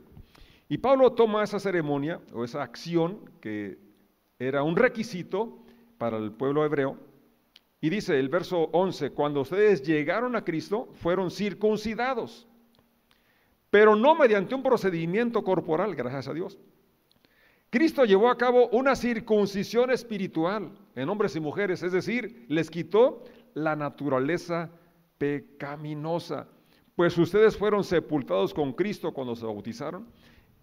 Y 0.68 0.78
Pablo 0.78 1.12
toma 1.12 1.42
esa 1.42 1.60
ceremonia 1.60 2.20
o 2.32 2.44
esa 2.44 2.62
acción 2.62 3.30
que 3.40 3.78
era 4.38 4.62
un 4.62 4.76
requisito 4.76 5.58
para 5.98 6.16
el 6.16 6.32
pueblo 6.32 6.64
hebreo 6.64 6.96
y 7.82 7.90
dice 7.90 8.18
el 8.18 8.28
verso 8.28 8.70
11, 8.72 9.10
cuando 9.10 9.40
ustedes 9.40 9.82
llegaron 9.82 10.36
a 10.36 10.44
Cristo 10.44 10.88
fueron 10.94 11.32
circuncidados 11.32 12.46
pero 13.72 13.96
no 13.96 14.14
mediante 14.14 14.54
un 14.54 14.62
procedimiento 14.62 15.42
corporal, 15.42 15.94
gracias 15.94 16.28
a 16.28 16.34
Dios. 16.34 16.58
Cristo 17.70 18.04
llevó 18.04 18.28
a 18.28 18.36
cabo 18.36 18.68
una 18.68 18.94
circuncisión 18.94 19.90
espiritual 19.90 20.72
en 20.94 21.08
hombres 21.08 21.34
y 21.36 21.40
mujeres, 21.40 21.82
es 21.82 21.92
decir, 21.92 22.44
les 22.50 22.70
quitó 22.70 23.24
la 23.54 23.74
naturaleza 23.74 24.70
pecaminosa, 25.16 26.48
pues 26.94 27.16
ustedes 27.16 27.56
fueron 27.56 27.82
sepultados 27.82 28.52
con 28.52 28.74
Cristo 28.74 29.10
cuando 29.14 29.34
se 29.34 29.46
bautizaron 29.46 30.06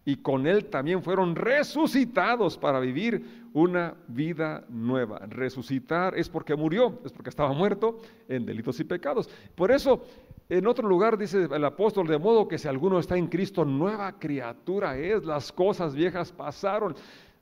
y 0.06 0.18
con 0.18 0.48
Él 0.48 0.65
también 0.65 1.03
fueron 1.03 1.36
resucitados 1.36 2.58
para 2.58 2.79
vivir 2.79 3.50
una 3.53 3.96
vida 4.08 4.65
nueva. 4.70 5.20
Resucitar 5.27 6.18
es 6.18 6.29
porque 6.29 6.56
murió, 6.56 7.00
es 7.03 7.12
porque 7.12 7.29
estaba 7.29 7.53
muerto 7.53 8.00
en 8.27 8.46
delitos 8.46 8.79
y 8.79 8.84
pecados. 8.84 9.29
Por 9.56 9.72
eso, 9.72 10.03
en 10.48 10.68
otro 10.68 10.88
lugar 10.88 11.18
dice 11.18 11.48
el 11.51 11.65
apóstol, 11.65 12.08
de 12.08 12.18
modo 12.18 12.48
que 12.48 12.58
si 12.58 12.68
alguno 12.68 13.00
está 13.00 13.18
en 13.18 13.27
Cristo, 13.27 13.65
nueva 13.65 14.18
criatura 14.18 14.98
es, 14.98 15.25
las 15.25 15.51
cosas 15.51 15.94
viejas 15.94 16.32
pasaron. 16.32 16.96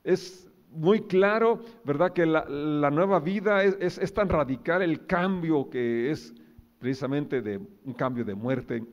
Es 0.03 0.49
muy 0.71 1.01
claro, 1.01 1.61
¿verdad? 1.83 2.11
Que 2.11 2.25
la, 2.25 2.91
nueva 2.91 3.19
vida 3.19 3.63
es, 3.63 3.97
es 3.97 4.13
tan 4.13 4.29
radical 4.29 4.81
el 4.81 5.05
cambio 5.05 5.69
que 5.69 6.11
es 6.11 6.33
precisamente 6.79 7.41
de 7.41 7.57
un 7.57 7.93
cambio 7.93 8.23
de 8.23 8.35
muerte 8.35 8.83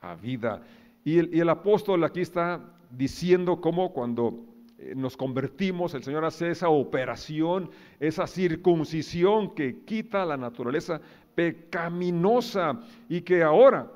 a 0.00 0.14
vida. 0.14 0.62
Y 1.04 1.18
el, 1.18 1.34
y 1.34 1.40
el, 1.40 1.48
apóstol 1.48 2.04
aquí 2.04 2.20
está 2.20 2.60
diciendo 2.90 3.60
cómo 3.60 3.92
cuando 3.92 4.46
eh, 4.78 4.94
nos 4.96 5.16
convertimos, 5.16 5.94
el 5.94 6.02
Señor 6.02 6.24
hace 6.24 6.50
esa 6.50 6.68
operación, 6.68 7.70
esa 7.98 8.26
circuncisión 8.26 9.54
que 9.54 9.84
quita 9.84 10.24
la 10.24 10.36
naturaleza 10.36 11.00
pecaminosa 11.34 12.80
y 13.08 13.20
que 13.20 13.42
ahora, 13.42 13.90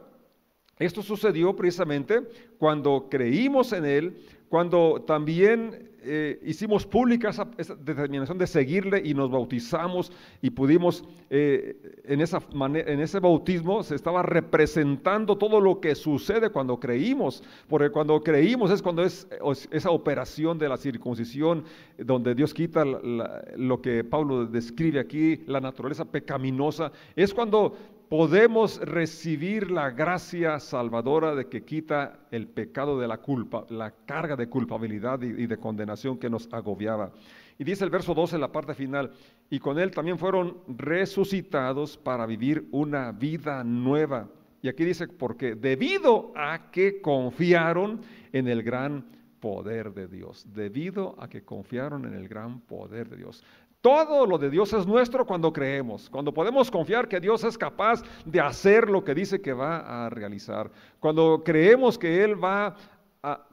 esto 0.78 1.02
sucedió 1.02 1.54
precisamente 1.54 2.20
cuando 2.58 3.08
creímos 3.10 3.72
en 3.72 3.84
Él, 3.84 4.16
cuando 4.48 5.02
también 5.06 5.90
eh, 6.04 6.38
hicimos 6.44 6.86
pública 6.86 7.30
esa, 7.30 7.44
determinación 7.44 8.38
de 8.38 8.46
seguirle 8.46 9.02
y 9.04 9.14
nos 9.14 9.30
bautizamos 9.30 10.12
y 10.42 10.50
pudimos, 10.50 11.04
eh, 11.30 12.02
en, 12.04 12.20
esa 12.20 12.42
en 12.52 13.00
ese 13.00 13.20
bautismo 13.20 13.82
se 13.82 13.94
estaba 13.94 14.22
representando 14.22 15.38
todo 15.38 15.60
lo 15.60 15.80
que 15.80 15.94
sucede 15.94 16.50
cuando 16.50 16.78
creímos, 16.78 17.42
porque 17.68 17.90
cuando 17.90 18.22
creímos 18.22 18.70
es 18.70 18.82
cuando 18.82 19.02
es 19.02 19.26
esa 19.70 19.90
operación 19.90 20.58
de 20.58 20.68
la 20.68 20.76
circuncisión, 20.76 21.64
donde 21.98 22.34
Dios 22.34 22.52
quita 22.52 22.84
lo 22.84 23.80
que 23.80 24.04
Pablo 24.04 24.46
describe 24.46 25.00
aquí, 25.00 25.42
la 25.46 25.60
naturaleza 25.60 26.04
pecaminosa, 26.04 26.92
es 27.16 27.32
cuando 27.32 27.76
podemos 28.16 28.78
recibir 28.78 29.72
la 29.72 29.90
gracia 29.90 30.60
salvadora 30.60 31.34
de 31.34 31.48
que 31.48 31.64
quita 31.64 32.20
el 32.30 32.46
pecado 32.46 33.00
de 33.00 33.08
la 33.08 33.16
culpa, 33.16 33.66
la 33.70 33.90
carga 33.90 34.36
de 34.36 34.48
culpabilidad 34.48 35.20
y, 35.20 35.48
de 35.48 35.56
condenación 35.56 36.16
que 36.16 36.30
nos 36.30 36.48
agobiaba. 36.52 37.10
Y 37.58 37.64
dice 37.64 37.82
el 37.82 37.90
verso 37.90 38.14
12 38.14 38.36
en 38.36 38.40
la 38.40 38.52
parte 38.52 38.72
final, 38.76 39.10
y 39.50 39.58
con 39.58 39.80
él 39.80 39.90
también 39.90 40.16
fueron 40.16 40.58
resucitados 40.68 41.96
para 41.96 42.24
vivir 42.24 42.68
una 42.70 43.10
vida 43.10 43.64
nueva. 43.64 44.28
Y 44.62 44.68
aquí 44.68 44.84
dice, 44.84 45.08
porque 45.08 45.56
debido 45.56 46.32
a 46.36 46.70
que 46.70 47.02
confiaron 47.02 48.00
en 48.32 48.46
el 48.46 48.62
gran 48.62 49.06
poder 49.40 49.92
de 49.92 50.06
Dios, 50.06 50.46
debido 50.54 51.16
a 51.18 51.28
que 51.28 51.42
confiaron 51.42 52.06
en 52.06 52.14
el 52.14 52.28
gran 52.28 52.60
poder 52.60 53.10
de 53.10 53.16
Dios. 53.16 53.42
Todo 53.84 54.24
lo 54.24 54.38
de 54.38 54.48
Dios 54.48 54.72
es 54.72 54.86
nuestro 54.86 55.26
cuando 55.26 55.52
creemos, 55.52 56.08
cuando 56.08 56.32
podemos 56.32 56.70
confiar 56.70 57.06
que 57.06 57.20
Dios 57.20 57.44
es 57.44 57.58
capaz 57.58 58.02
de 58.24 58.40
hacer 58.40 58.88
lo 58.88 59.04
que 59.04 59.14
dice 59.14 59.42
que 59.42 59.52
va 59.52 60.06
a 60.06 60.08
realizar, 60.08 60.70
cuando 60.98 61.42
creemos 61.44 61.98
que 61.98 62.24
Él 62.24 62.42
va 62.42 62.74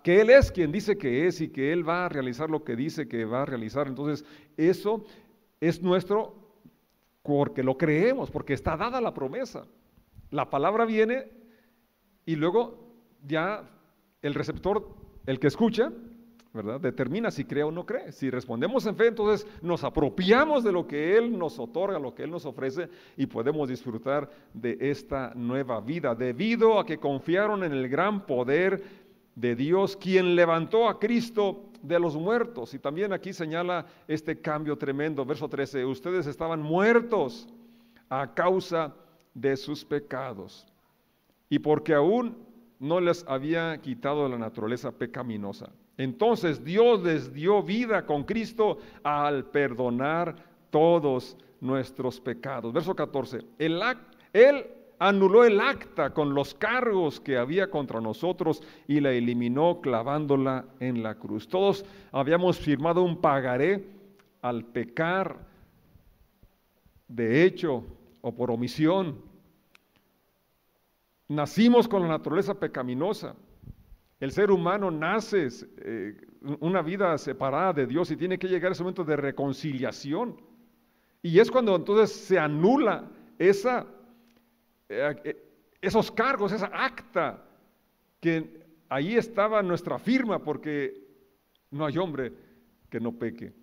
que 0.02 0.22
Él 0.22 0.30
es 0.30 0.50
quien 0.50 0.72
dice 0.72 0.98
que 0.98 1.28
es 1.28 1.42
y 1.42 1.50
que 1.50 1.74
Él 1.74 1.86
va 1.88 2.06
a 2.06 2.10
realizar 2.10 2.50
lo 2.50 2.64
que 2.64 2.78
dice 2.78 3.10
que 3.10 3.26
va 3.26 3.42
a 3.42 3.46
realizar. 3.46 3.90
Entonces, 3.90 4.26
eso 4.56 5.04
es 5.60 5.82
nuestro 5.82 6.34
porque 7.24 7.62
lo 7.62 7.78
creemos, 7.78 8.32
porque 8.32 8.54
está 8.54 8.78
dada 8.78 9.02
la 9.02 9.14
promesa. 9.14 9.66
La 10.30 10.50
palabra 10.50 10.86
viene 10.86 11.30
y 12.26 12.38
luego 12.38 12.96
ya 13.28 13.70
el 14.22 14.34
receptor, 14.34 14.96
el 15.26 15.42
que 15.42 15.48
escucha, 15.48 15.92
¿verdad? 16.54 16.80
Determina 16.80 17.32
si 17.32 17.46
cree 17.46 17.64
o 17.64 17.72
no 17.72 17.86
cree. 17.86 18.12
Si 18.12 18.30
respondemos 18.30 18.86
en 18.86 18.96
fe, 18.96 19.08
entonces 19.08 19.48
nos 19.62 19.84
apropiamos 19.84 20.64
de 20.64 20.72
lo 20.72 20.86
que 20.86 21.18
Él 21.18 21.38
nos 21.38 21.60
otorga, 21.60 21.98
lo 21.98 22.14
que 22.14 22.24
Él 22.24 22.32
nos 22.32 22.46
ofrece 22.46 22.90
y 23.16 23.26
podemos 23.26 23.70
disfrutar 23.70 24.30
de 24.54 24.78
esta 24.80 25.34
nueva 25.36 25.80
vida, 25.80 26.14
debido 26.16 26.80
a 26.80 26.86
que 26.86 26.98
confiaron 26.98 27.64
en 27.64 27.72
el 27.72 27.88
gran 27.88 28.26
poder 28.26 28.84
de 29.36 29.56
Dios, 29.56 29.96
quien 29.96 30.36
levantó 30.36 30.90
a 30.90 31.00
Cristo 31.00 31.70
de 31.82 32.00
los 32.00 32.16
muertos. 32.16 32.74
Y 32.74 32.80
también 32.80 33.14
aquí 33.14 33.34
señala 33.34 33.86
este 34.08 34.40
cambio 34.40 34.78
tremendo, 34.78 35.26
verso 35.26 35.48
13, 35.48 35.86
ustedes 35.86 36.28
estaban 36.28 36.62
muertos 36.62 37.48
a 38.10 38.34
causa 38.34 38.94
de 39.34 39.56
sus 39.56 39.86
pecados 39.86 40.68
y 41.50 41.60
porque 41.60 41.94
aún 41.94 42.36
no 42.82 43.00
les 43.00 43.24
había 43.28 43.80
quitado 43.80 44.28
la 44.28 44.38
naturaleza 44.38 44.92
pecaminosa. 44.92 45.70
Entonces 45.98 46.66
Dios 46.66 47.04
les 47.04 47.32
dio 47.32 47.62
vida 47.62 48.06
con 48.08 48.24
Cristo 48.24 48.80
al 49.04 49.46
perdonar 49.46 50.36
todos 50.72 51.38
nuestros 51.60 52.20
pecados. 52.20 52.74
Verso 52.74 52.96
14. 52.96 53.46
él 53.60 54.66
anuló 54.98 55.46
el 55.46 55.62
acta 55.62 56.12
con 56.12 56.34
los 56.34 56.56
cargos 56.56 57.20
que 57.20 57.38
había 57.38 57.70
contra 57.70 58.02
nosotros 58.02 58.64
y 58.88 59.00
la 59.00 59.12
eliminó 59.12 59.80
clavándola 59.80 60.66
en 60.80 61.04
la 61.04 61.16
cruz. 61.16 61.48
Todos 61.48 61.86
habíamos 62.12 62.60
firmado 62.60 63.04
un 63.04 63.22
pagaré 63.22 63.86
al 64.42 64.66
pecar 64.66 65.38
de 67.08 67.44
hecho 67.44 67.84
o 68.22 68.34
por 68.34 68.50
omisión. 68.50 69.31
Nacimos 71.32 71.88
con 71.88 72.02
la 72.02 72.10
naturaleza 72.10 72.54
pecaminosa. 72.60 73.34
El 74.20 74.34
ser 74.34 74.52
humano 74.52 74.92
nace 74.92 75.48
eh, 75.78 76.28
una 76.60 76.82
vida 76.82 77.18
separada 77.18 77.72
de 77.72 77.88
Dios 77.88 78.12
y 78.12 78.18
tiene 78.18 78.38
que 78.38 78.50
llegar 78.50 78.70
a 78.70 78.74
ese 78.74 78.84
momento 78.84 79.06
de 79.06 79.16
reconciliación. 79.16 80.36
Y 81.22 81.40
es 81.40 81.50
cuando 81.50 81.74
entonces 81.78 82.12
se 82.12 82.38
anula 82.38 83.10
esa, 83.40 83.88
eh, 84.90 85.16
eh, 85.24 85.44
esos 85.80 86.12
cargos, 86.12 86.52
esa 86.52 86.70
acta, 86.74 87.42
que 88.20 88.66
ahí 88.90 89.16
estaba 89.16 89.64
nuestra 89.64 89.98
firma, 90.00 90.40
porque 90.40 91.02
no 91.70 91.86
hay 91.86 91.98
hombre 91.98 92.34
que 92.90 93.00
no 93.00 93.14
peque. 93.14 93.54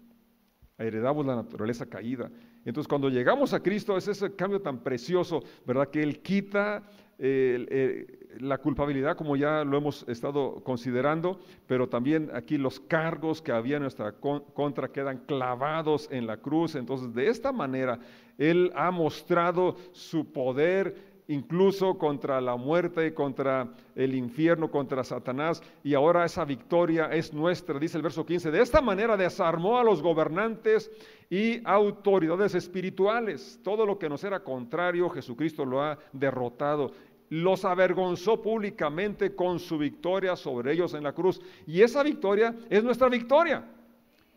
Heredamos 0.78 1.26
la 1.26 1.36
naturaleza 1.36 1.84
caída. 1.84 2.30
Entonces 2.64 2.88
cuando 2.88 3.10
llegamos 3.10 3.52
a 3.52 3.60
Cristo 3.60 3.94
es 3.98 4.08
ese 4.08 4.34
cambio 4.34 4.62
tan 4.62 4.82
precioso, 4.82 5.42
¿verdad? 5.66 5.88
Que 5.88 6.02
Él 6.02 6.22
quita 6.22 6.82
la 7.18 8.58
culpabilidad, 8.58 9.16
como 9.16 9.36
ya 9.36 9.64
lo 9.64 9.76
hemos 9.76 10.08
estado 10.08 10.62
considerando, 10.62 11.40
pero 11.66 11.88
también 11.88 12.30
aquí 12.32 12.58
los 12.58 12.78
cargos 12.78 13.42
que 13.42 13.52
había 13.52 13.76
en 13.76 13.82
nuestra 13.82 14.12
contra 14.12 14.88
quedan 14.88 15.18
clavados 15.26 16.08
en 16.12 16.26
la 16.26 16.36
cruz. 16.36 16.76
Entonces, 16.76 17.12
de 17.14 17.28
esta 17.28 17.50
manera, 17.50 17.98
Él 18.38 18.70
ha 18.76 18.90
mostrado 18.90 19.76
su 19.92 20.32
poder 20.32 21.18
incluso 21.28 21.98
contra 21.98 22.40
la 22.40 22.56
muerte, 22.56 23.12
contra 23.12 23.68
el 23.94 24.14
infierno, 24.14 24.70
contra 24.70 25.04
Satanás, 25.04 25.62
y 25.84 25.92
ahora 25.92 26.24
esa 26.24 26.44
victoria 26.44 27.10
es 27.12 27.34
nuestra, 27.34 27.78
dice 27.78 27.98
el 27.98 28.02
verso 28.02 28.24
15. 28.24 28.50
De 28.50 28.62
esta 28.62 28.80
manera 28.80 29.16
desarmó 29.16 29.78
a 29.78 29.84
los 29.84 30.00
gobernantes 30.02 30.90
y 31.28 31.60
autoridades 31.64 32.54
espirituales. 32.54 33.60
Todo 33.62 33.84
lo 33.84 33.98
que 33.98 34.08
nos 34.08 34.24
era 34.24 34.40
contrario, 34.40 35.10
Jesucristo 35.10 35.66
lo 35.66 35.82
ha 35.82 35.98
derrotado 36.12 36.92
los 37.30 37.64
avergonzó 37.64 38.40
públicamente 38.40 39.34
con 39.34 39.58
su 39.58 39.78
victoria 39.78 40.36
sobre 40.36 40.72
ellos 40.72 40.94
en 40.94 41.02
la 41.02 41.12
cruz. 41.12 41.40
Y 41.66 41.82
esa 41.82 42.02
victoria 42.02 42.54
es 42.70 42.82
nuestra 42.82 43.08
victoria. 43.08 43.64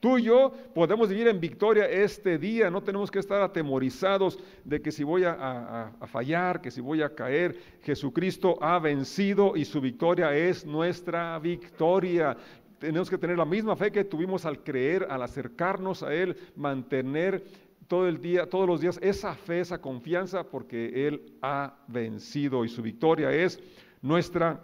Tú 0.02 0.18
y 0.18 0.24
yo 0.24 0.52
podemos 0.74 1.10
vivir 1.10 1.28
en 1.28 1.40
victoria 1.40 1.88
este 1.88 2.40
día, 2.40 2.72
no 2.72 2.82
tenemos 2.82 3.12
que 3.12 3.20
estar 3.20 3.40
atemorizados 3.40 4.40
de 4.64 4.82
que 4.82 4.92
si 4.92 5.04
voy 5.04 5.24
a, 5.26 5.92
fallar, 6.08 6.60
que 6.60 6.72
si 6.72 6.82
voy 6.82 7.04
a 7.04 7.14
caer, 7.14 7.56
Jesucristo 7.84 8.58
ha 8.62 8.80
vencido 8.80 9.56
y 9.56 9.64
su 9.64 9.80
victoria 9.80 10.36
es 10.36 10.66
nuestra 10.66 11.38
victoria. 11.38 12.36
Tenemos 12.80 13.12
que 13.12 13.18
tener 13.20 13.38
la 13.38 13.46
misma 13.46 13.76
fe 13.76 13.92
que 13.92 14.04
tuvimos 14.04 14.44
al 14.44 14.64
creer, 14.64 15.06
al 15.08 15.22
acercarnos 15.22 16.02
a 16.02 16.12
Él, 16.12 16.36
mantener 16.56 17.44
todo 17.92 18.08
el 18.08 18.22
día, 18.22 18.50
todos 18.50 18.66
los 18.66 18.80
días, 18.80 18.98
esa 19.02 19.36
fe, 19.36 19.60
esa 19.60 19.82
confianza, 19.82 20.46
porque 20.46 21.10
Él 21.10 21.36
ha 21.42 21.76
vencido 21.90 22.64
y 22.64 22.70
su 22.70 22.82
victoria 22.82 23.34
es 23.34 23.62
nuestra 24.02 24.62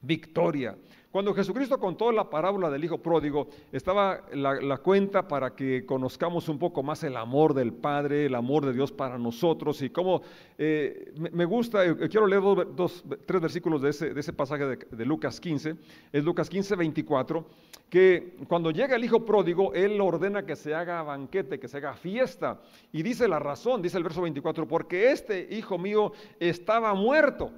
victoria. 0.00 0.76
Cuando 1.16 1.32
Jesucristo 1.32 1.80
contó 1.80 2.12
la 2.12 2.28
parábola 2.28 2.68
del 2.68 2.84
Hijo 2.84 2.98
Pródigo, 2.98 3.48
estaba 3.72 4.20
la, 4.34 4.76
cuenta 4.76 5.26
para 5.26 5.54
que 5.54 5.86
conozcamos 5.86 6.46
un 6.50 6.58
poco 6.58 6.82
más 6.82 7.02
el 7.04 7.16
amor 7.16 7.54
del 7.54 7.72
Padre, 7.72 8.26
el 8.26 8.34
amor 8.34 8.66
de 8.66 8.74
Dios 8.74 8.92
para 8.92 9.16
nosotros 9.16 9.80
y 9.80 9.88
cómo 9.88 10.20
eh, 10.58 11.14
me, 11.32 11.46
gusta, 11.46 11.86
eh, 11.86 11.96
quiero 12.10 12.26
leer 12.26 12.42
dos, 12.74 13.02
tres 13.24 13.40
versículos 13.40 13.80
de 13.80 13.88
ese, 13.88 14.12
de 14.12 14.20
ese 14.20 14.34
pasaje 14.34 14.66
de, 14.66 14.76
de, 14.76 15.06
Lucas 15.06 15.40
15, 15.40 15.76
es 16.12 16.22
Lucas 16.22 16.50
15, 16.50 16.76
24, 16.76 17.46
que 17.88 18.36
cuando 18.46 18.70
llega 18.70 18.94
el 18.94 19.04
Hijo 19.04 19.24
Pródigo, 19.24 19.72
Él 19.72 19.98
ordena 19.98 20.44
que 20.44 20.54
se 20.54 20.74
haga 20.74 21.02
banquete, 21.02 21.58
que 21.58 21.68
se 21.68 21.78
haga 21.78 21.94
fiesta. 21.94 22.60
Y 22.92 23.02
dice 23.02 23.26
la 23.26 23.38
razón, 23.38 23.80
dice 23.80 23.96
el 23.96 24.04
verso 24.04 24.20
24, 24.20 24.68
porque 24.68 25.12
este 25.12 25.48
Hijo 25.50 25.78
mío 25.78 26.12
estaba 26.38 26.92
muerto 26.92 27.52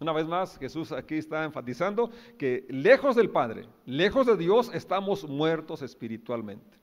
una 0.00 0.12
vez 0.12 0.26
más, 0.26 0.56
Jesús 0.58 0.92
aquí 0.92 1.16
está 1.16 1.44
enfatizando 1.44 2.10
que 2.38 2.66
lejos 2.68 3.16
del 3.16 3.30
Padre, 3.30 3.66
lejos 3.84 4.26
de 4.26 4.36
Dios, 4.36 4.70
estamos 4.72 5.28
muertos 5.28 5.82
espiritualmente. 5.82 6.78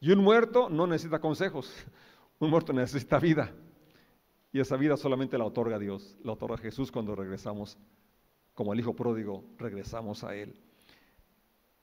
Y 0.00 0.10
un 0.10 0.18
muerto 0.18 0.68
no 0.68 0.86
necesita 0.86 1.20
consejos, 1.20 1.72
un 2.40 2.50
muerto 2.50 2.72
necesita 2.72 3.18
vida. 3.18 3.52
Y 4.52 4.60
esa 4.60 4.76
vida 4.76 4.96
solamente 4.96 5.38
la 5.38 5.44
otorga 5.44 5.78
Dios, 5.78 6.16
la 6.24 6.32
otorga 6.32 6.56
Jesús 6.56 6.90
cuando 6.90 7.14
regresamos, 7.14 7.78
como 8.54 8.72
el 8.72 8.80
Hijo 8.80 8.94
pródigo, 8.94 9.44
regresamos 9.58 10.24
a 10.24 10.34
Él. 10.34 10.58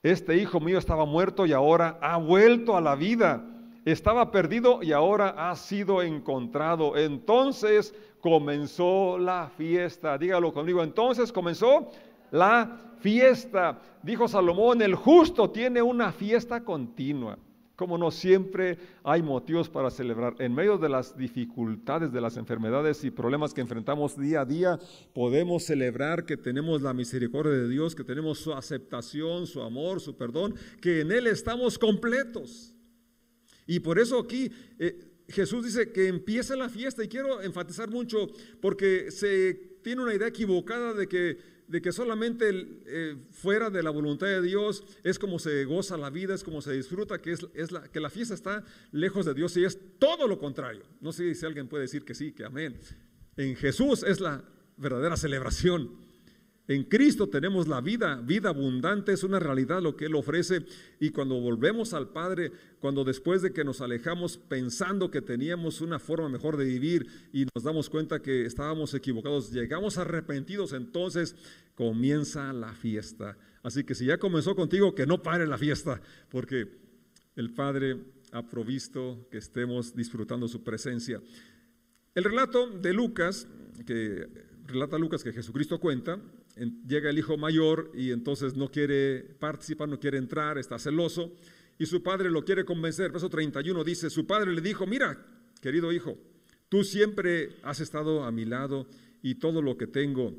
Este 0.01 0.35
hijo 0.35 0.59
mío 0.59 0.77
estaba 0.79 1.05
muerto 1.05 1.45
y 1.45 1.53
ahora 1.53 1.97
ha 2.01 2.17
vuelto 2.17 2.75
a 2.75 2.81
la 2.81 2.95
vida. 2.95 3.49
Estaba 3.85 4.31
perdido 4.31 4.83
y 4.83 4.91
ahora 4.91 5.49
ha 5.49 5.55
sido 5.55 6.01
encontrado. 6.01 6.97
Entonces 6.97 7.95
comenzó 8.23 9.17
la 9.17 9.51
fiesta. 9.57 10.17
Dígalo 10.17 10.53
conmigo, 10.53 10.81
entonces 10.81 11.29
comenzó 11.29 11.91
la 12.31 12.95
fiesta. 12.99 13.81
Dijo 14.01 14.29
Salomón, 14.29 14.81
el 14.81 14.95
justo 14.95 15.49
tiene 15.49 15.81
una 15.81 16.13
fiesta 16.13 16.63
continua. 16.63 17.37
Como 17.75 17.97
no 17.97 18.11
siempre 18.11 18.77
hay 19.03 19.21
motivos 19.21 19.67
para 19.67 19.91
celebrar. 19.91 20.35
En 20.39 20.55
medio 20.55 20.77
de 20.77 20.87
las 20.87 21.17
dificultades, 21.17 22.13
de 22.13 22.21
las 22.21 22.37
enfermedades 22.37 23.03
y 23.03 23.11
problemas 23.11 23.53
que 23.53 23.59
enfrentamos 23.59 24.17
día 24.17 24.41
a 24.41 24.45
día, 24.45 24.79
podemos 25.13 25.65
celebrar 25.65 26.23
que 26.23 26.37
tenemos 26.37 26.81
la 26.81 26.93
misericordia 26.93 27.51
de 27.51 27.67
Dios, 27.67 27.93
que 27.93 28.05
tenemos 28.05 28.39
su 28.39 28.53
aceptación, 28.53 29.47
su 29.47 29.61
amor, 29.61 29.99
su 29.99 30.15
perdón, 30.15 30.55
que 30.81 31.01
en 31.01 31.11
Él 31.11 31.27
estamos 31.27 31.77
completos. 31.77 32.73
Y 33.67 33.81
por 33.81 33.99
eso 33.99 34.17
aquí 34.19 34.49
eh, 34.79 35.12
Jesús 35.29 35.65
dice 35.65 35.91
que 35.91 36.07
empiece 36.07 36.55
la 36.55 36.69
fiesta 36.69 37.03
y 37.03 37.07
quiero 37.07 37.41
enfatizar 37.41 37.89
mucho 37.89 38.27
porque 38.61 39.11
se 39.11 39.53
tiene 39.81 40.01
una 40.01 40.13
idea 40.13 40.27
equivocada 40.27 40.93
de 40.93 41.07
que, 41.07 41.37
de 41.67 41.81
que 41.81 41.91
solamente 41.91 42.49
eh, 42.85 43.15
fuera 43.31 43.69
de 43.69 43.83
la 43.83 43.89
voluntad 43.89 44.27
de 44.27 44.41
Dios 44.41 44.83
es 45.03 45.19
como 45.19 45.39
se 45.39 45.65
goza 45.65 45.97
la 45.97 46.09
vida, 46.09 46.33
es 46.33 46.43
como 46.43 46.61
se 46.61 46.73
disfruta, 46.73 47.21
que, 47.21 47.31
es, 47.31 47.45
es 47.53 47.71
la, 47.71 47.83
que 47.89 47.99
la 47.99 48.09
fiesta 48.09 48.33
está 48.33 48.63
lejos 48.91 49.25
de 49.25 49.33
Dios 49.33 49.55
y 49.57 49.63
es 49.63 49.77
todo 49.99 50.27
lo 50.27 50.39
contrario. 50.39 50.83
No 51.01 51.11
sé 51.11 51.33
si 51.35 51.45
alguien 51.45 51.67
puede 51.67 51.83
decir 51.83 52.03
que 52.03 52.15
sí, 52.15 52.31
que 52.31 52.45
amén. 52.45 52.79
En 53.37 53.55
Jesús 53.55 54.03
es 54.03 54.19
la 54.19 54.43
verdadera 54.77 55.17
celebración. 55.17 55.91
En 56.65 56.85
Cristo 56.85 57.27
tenemos 57.27 57.67
la 57.67 57.81
vida, 57.81 58.15
vida 58.15 58.49
abundante, 58.49 59.11
es 59.11 59.23
una 59.23 59.37
realidad 59.37 59.81
lo 59.81 59.97
que 59.97 60.05
Él 60.05 60.15
ofrece. 60.15 60.65
Y 60.97 61.09
cuando 61.09 61.39
volvemos 61.41 61.93
al 61.93 62.09
Padre, 62.09 62.53
cuando 62.79 63.03
después 63.03 63.41
de 63.41 63.51
que 63.51 63.65
nos 63.65 63.81
alejamos 63.81 64.37
pensando 64.37 65.11
que 65.11 65.21
teníamos 65.21 65.81
una 65.81 65.99
forma 65.99 66.29
mejor 66.29 66.55
de 66.55 66.63
vivir 66.63 67.07
y 67.33 67.45
nos 67.53 67.65
damos 67.65 67.89
cuenta 67.89 68.21
que 68.21 68.45
estábamos 68.45 68.93
equivocados, 68.93 69.51
llegamos 69.51 69.97
arrepentidos, 69.97 70.71
entonces 70.71 71.35
comienza 71.75 72.53
la 72.53 72.73
fiesta. 72.73 73.37
Así 73.61 73.83
que 73.83 73.93
si 73.93 74.05
ya 74.05 74.17
comenzó 74.17 74.55
contigo, 74.55 74.95
que 74.95 75.05
no 75.05 75.21
pare 75.21 75.45
la 75.45 75.57
fiesta, 75.57 76.01
porque 76.29 76.67
el 77.35 77.53
Padre 77.53 77.97
ha 78.31 78.47
provisto 78.47 79.27
que 79.29 79.37
estemos 79.37 79.95
disfrutando 79.95 80.47
su 80.47 80.63
presencia. 80.63 81.21
El 82.15 82.23
relato 82.23 82.69
de 82.69 82.93
Lucas, 82.93 83.47
que 83.85 84.27
relata 84.65 84.97
Lucas 84.97 85.23
que 85.23 85.33
Jesucristo 85.33 85.79
cuenta, 85.79 86.19
llega 86.87 87.09
el 87.09 87.17
hijo 87.17 87.37
mayor 87.37 87.91
y 87.93 88.11
entonces 88.11 88.55
no 88.55 88.69
quiere 88.69 89.19
participar, 89.39 89.89
no 89.89 89.99
quiere 89.99 90.17
entrar, 90.17 90.57
está 90.57 90.77
celoso 90.77 91.33
y 91.77 91.85
su 91.85 92.03
padre 92.03 92.29
lo 92.29 92.45
quiere 92.45 92.65
convencer. 92.65 93.11
Verso 93.11 93.29
31 93.29 93.83
dice, 93.83 94.09
su 94.09 94.25
padre 94.25 94.53
le 94.53 94.61
dijo, 94.61 94.85
mira, 94.85 95.25
querido 95.61 95.91
hijo, 95.91 96.17
tú 96.69 96.83
siempre 96.83 97.57
has 97.63 97.79
estado 97.79 98.23
a 98.23 98.31
mi 98.31 98.45
lado 98.45 98.87
y 99.21 99.35
todo 99.35 99.61
lo 99.61 99.77
que 99.77 99.87
tengo 99.87 100.35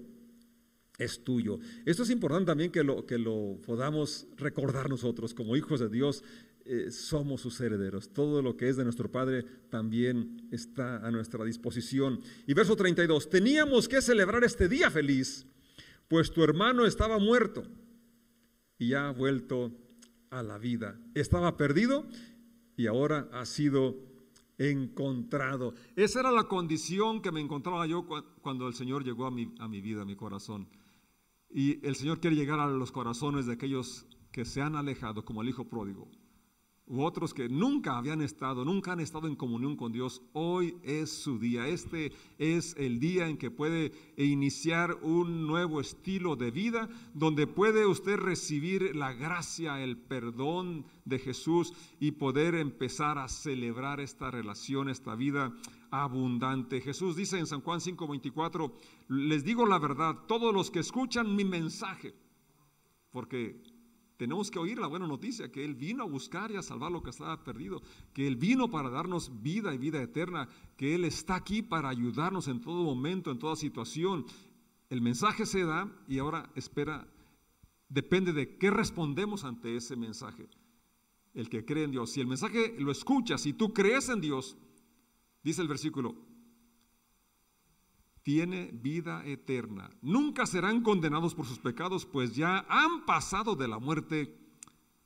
es 0.99 1.25
tuyo. 1.25 1.59
Esto 1.85 2.05
es 2.05 2.11
importante 2.11 2.47
también 2.47 2.71
que 2.71 2.85
lo, 2.85 3.05
que 3.05 3.19
lo 3.19 3.59
podamos 3.67 4.27
recordar 4.37 4.89
nosotros 4.89 5.35
como 5.35 5.57
hijos 5.57 5.81
de 5.81 5.89
Dios. 5.89 6.23
Eh, 6.67 6.91
somos 6.91 7.43
sus 7.43 7.61
herederos. 7.61 8.11
Todo 8.15 8.41
lo 8.41 8.57
que 8.57 8.71
es 8.71 8.77
de 8.77 8.85
nuestro 8.85 9.13
Padre 9.13 9.45
también 9.69 10.49
está 10.51 11.07
a 11.07 11.11
nuestra 11.11 11.45
disposición. 11.45 12.21
Y 12.47 12.55
verso 12.55 12.75
32, 12.75 13.29
teníamos 13.29 13.87
que 13.87 14.01
celebrar 14.01 14.45
este 14.45 14.67
día 14.67 14.91
feliz 14.91 15.45
pues 16.09 16.33
tu 16.33 16.43
hermano 16.43 16.87
estaba 16.87 17.19
muerto 17.19 17.65
y 18.79 18.95
ha 18.95 19.11
vuelto 19.11 19.73
a 20.31 20.43
la 20.43 20.59
vida. 20.59 21.01
Estaba 21.15 21.57
perdido 21.57 22.07
y 22.77 22.87
ahora 22.87 23.29
ha 23.33 23.47
sido 23.47 23.97
encontrado. 24.59 25.75
Esa 25.97 26.21
era 26.21 26.31
la 26.31 26.45
condición 26.45 27.23
que 27.23 27.33
me 27.33 27.41
encontraba 27.41 27.87
yo 27.87 28.07
cuando 28.41 28.69
el 28.69 28.75
Señor 28.75 29.05
llegó 29.05 29.27
a 29.27 29.31
mi, 29.31 29.55
a 29.59 29.69
mi 29.69 29.81
vida, 29.81 30.03
a 30.03 30.07
mi 30.07 30.17
corazón. 30.17 30.69
Y 31.51 31.85
el 31.87 31.95
Señor 31.95 32.21
quiere 32.21 32.37
llegar 32.37 32.61
a 32.61 32.69
los 32.69 32.93
corazones 32.93 33.47
de 33.47 33.53
aquellos 33.53 34.07
que 34.33 34.45
se 34.45 34.61
han 34.61 34.75
alejado, 34.75 35.25
como 35.25 35.43
el 35.43 35.49
Hijo 35.49 35.69
pródigo. 35.69 36.09
Otros 36.87 37.33
que 37.33 37.49
nunca 37.49 37.97
habían 37.97 38.21
estado, 38.21 38.65
nunca 38.65 38.93
han 38.93 39.01
estado 39.01 39.27
en 39.27 39.37
comunión 39.37 39.77
con 39.77 39.93
Dios, 39.93 40.23
hoy 40.33 40.77
es 40.83 41.11
su 41.11 41.39
día. 41.39 41.67
Este 41.67 42.13
es 42.39 42.75
el 42.77 43.01
día 43.01 43.29
en 43.29 43.39
que 43.39 43.51
puede 43.51 43.93
iniciar 44.17 44.99
un 45.03 45.47
nuevo 45.47 45.81
estilo 45.81 46.37
de 46.37 46.51
vida, 46.51 46.89
donde 47.15 47.47
puede 47.47 47.87
usted 47.87 48.17
recibir 48.17 48.95
la 48.95 49.13
gracia, 49.13 49.83
el 49.83 49.97
perdón 49.97 50.85
de 51.05 51.19
Jesús 51.19 51.73
y 52.01 52.13
poder 52.13 52.55
empezar 52.55 53.19
a 53.19 53.29
celebrar 53.29 54.01
esta 54.01 54.31
relación, 54.31 54.89
esta 54.89 55.15
vida 55.15 55.57
abundante. 55.91 56.81
Jesús 56.81 57.17
dice 57.17 57.39
en 57.39 57.47
San 57.47 57.63
Juan 57.63 57.81
5:24, 57.81 58.73
les 59.09 59.45
digo 59.45 59.65
la 59.65 59.79
verdad, 59.79 60.17
todos 60.27 60.53
los 60.53 60.71
que 60.71 60.81
escuchan 60.81 61.35
mi 61.35 61.45
mensaje, 61.45 62.15
porque 63.11 63.63
tenemos 64.17 64.51
que 64.51 64.59
oír 64.59 64.79
la 64.79 64.87
buena 64.87 65.07
noticia, 65.07 65.51
que 65.51 65.65
Él 65.65 65.75
vino 65.75 66.05
a 66.05 66.07
buscar 66.07 66.51
y 66.51 66.57
a 66.57 66.63
salvar 66.63 66.93
lo 66.93 67.03
que 67.03 67.11
estaba 67.11 67.43
perdido, 67.43 67.83
que 68.13 68.27
Él 68.27 68.37
vino 68.37 68.71
para 68.71 68.89
darnos 68.89 69.43
vida 69.43 69.75
y 69.75 69.79
vida 69.79 70.01
eterna, 70.01 70.49
que 70.77 70.95
Él 70.95 71.05
está 71.05 71.35
aquí 71.35 71.63
para 71.63 71.89
ayudarnos 71.89 72.47
en 72.49 72.61
todo 72.61 72.85
momento, 72.85 73.31
en 73.31 73.39
toda 73.39 73.57
situación. 73.57 74.25
El 74.89 75.01
mensaje 75.01 75.47
se 75.47 75.65
da 75.65 75.91
y 76.07 76.19
ahora 76.19 76.51
espera, 76.55 77.09
depende 77.89 78.33
de 78.33 78.57
qué 78.57 78.71
respondemos 78.71 79.45
ante 79.45 79.77
ese 79.77 79.97
mensaje. 79.97 80.49
El 81.33 81.49
que 81.49 81.65
cree 81.65 81.85
en 81.85 81.91
Dios, 81.91 82.11
si 82.11 82.21
el 82.21 82.29
mensaje 82.29 82.77
lo 82.79 82.93
escuchas, 82.93 83.41
si 83.41 83.53
tú 83.53 83.73
crees 83.73 84.09
en 84.09 84.21
Dios, 84.21 84.57
dice 85.43 85.61
el 85.61 85.69
versículo, 85.69 86.15
tiene 88.25 88.71
vida 88.73 89.23
eterna. 89.25 89.91
Nunca 90.03 90.47
serán 90.47 90.83
condenados 90.83 91.35
por 91.35 91.47
sus 91.47 91.59
pecados, 91.61 92.07
pues 92.07 92.35
ya 92.35 92.65
han 92.69 93.05
pasado 93.05 93.55
de 93.55 93.69
la 93.69 93.79
muerte 93.79 94.37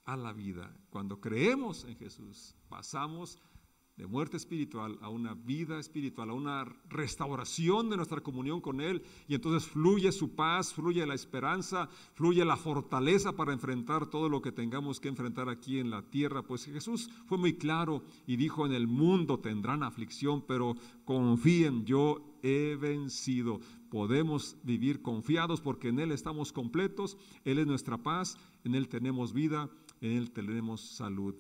a 0.05 0.17
la 0.17 0.33
vida. 0.33 0.75
Cuando 0.89 1.21
creemos 1.21 1.85
en 1.85 1.97
Jesús, 1.97 2.55
pasamos 2.69 3.39
de 3.99 4.07
muerte 4.07 4.37
espiritual 4.37 4.97
a 5.03 5.09
una 5.09 5.35
vida 5.35 5.81
espiritual, 5.81 6.31
a 6.31 6.35
una 6.35 6.65
restauración 6.89 7.91
de 7.91 7.97
nuestra 7.97 8.21
comunión 8.21 8.61
con 8.61 8.81
Él. 8.81 9.03
Y 9.27 9.35
entonces 9.35 9.69
fluye 9.69 10.13
su 10.13 10.37
paz, 10.37 10.73
fluye 10.73 11.05
la 11.05 11.15
esperanza, 11.15 11.89
fluye 12.15 12.45
la 12.45 12.57
fortaleza 12.57 13.33
para 13.33 13.53
enfrentar 13.53 14.07
todo 14.07 14.29
lo 14.29 14.41
que 14.41 14.53
tengamos 14.53 15.01
que 15.01 15.09
enfrentar 15.09 15.49
aquí 15.49 15.81
en 15.81 15.91
la 15.91 16.03
tierra. 16.03 16.45
Pues 16.45 16.65
Jesús 16.65 17.11
fue 17.27 17.39
muy 17.39 17.55
claro 17.55 18.05
y 18.25 18.37
dijo, 18.37 18.65
en 18.67 18.73
el 18.73 18.87
mundo 18.87 19.41
tendrán 19.41 19.83
aflicción, 19.83 20.45
pero 20.47 20.77
confíen, 21.05 21.85
yo 21.85 22.39
he 22.45 22.77
vencido. 22.77 23.59
Podemos 23.91 24.57
vivir 24.63 25.03
confiados 25.03 25.61
porque 25.61 25.89
en 25.89 25.99
Él 25.99 26.13
estamos 26.13 26.53
completos, 26.53 27.19
Él 27.45 27.59
es 27.59 27.67
nuestra 27.67 27.99
paz, 27.99 28.39
en 28.63 28.77
Él 28.77 28.87
tenemos 28.87 29.33
vida, 29.33 29.69
en 30.01 30.13
Él 30.13 30.31
tenemos 30.31 30.83
salud. 30.83 31.35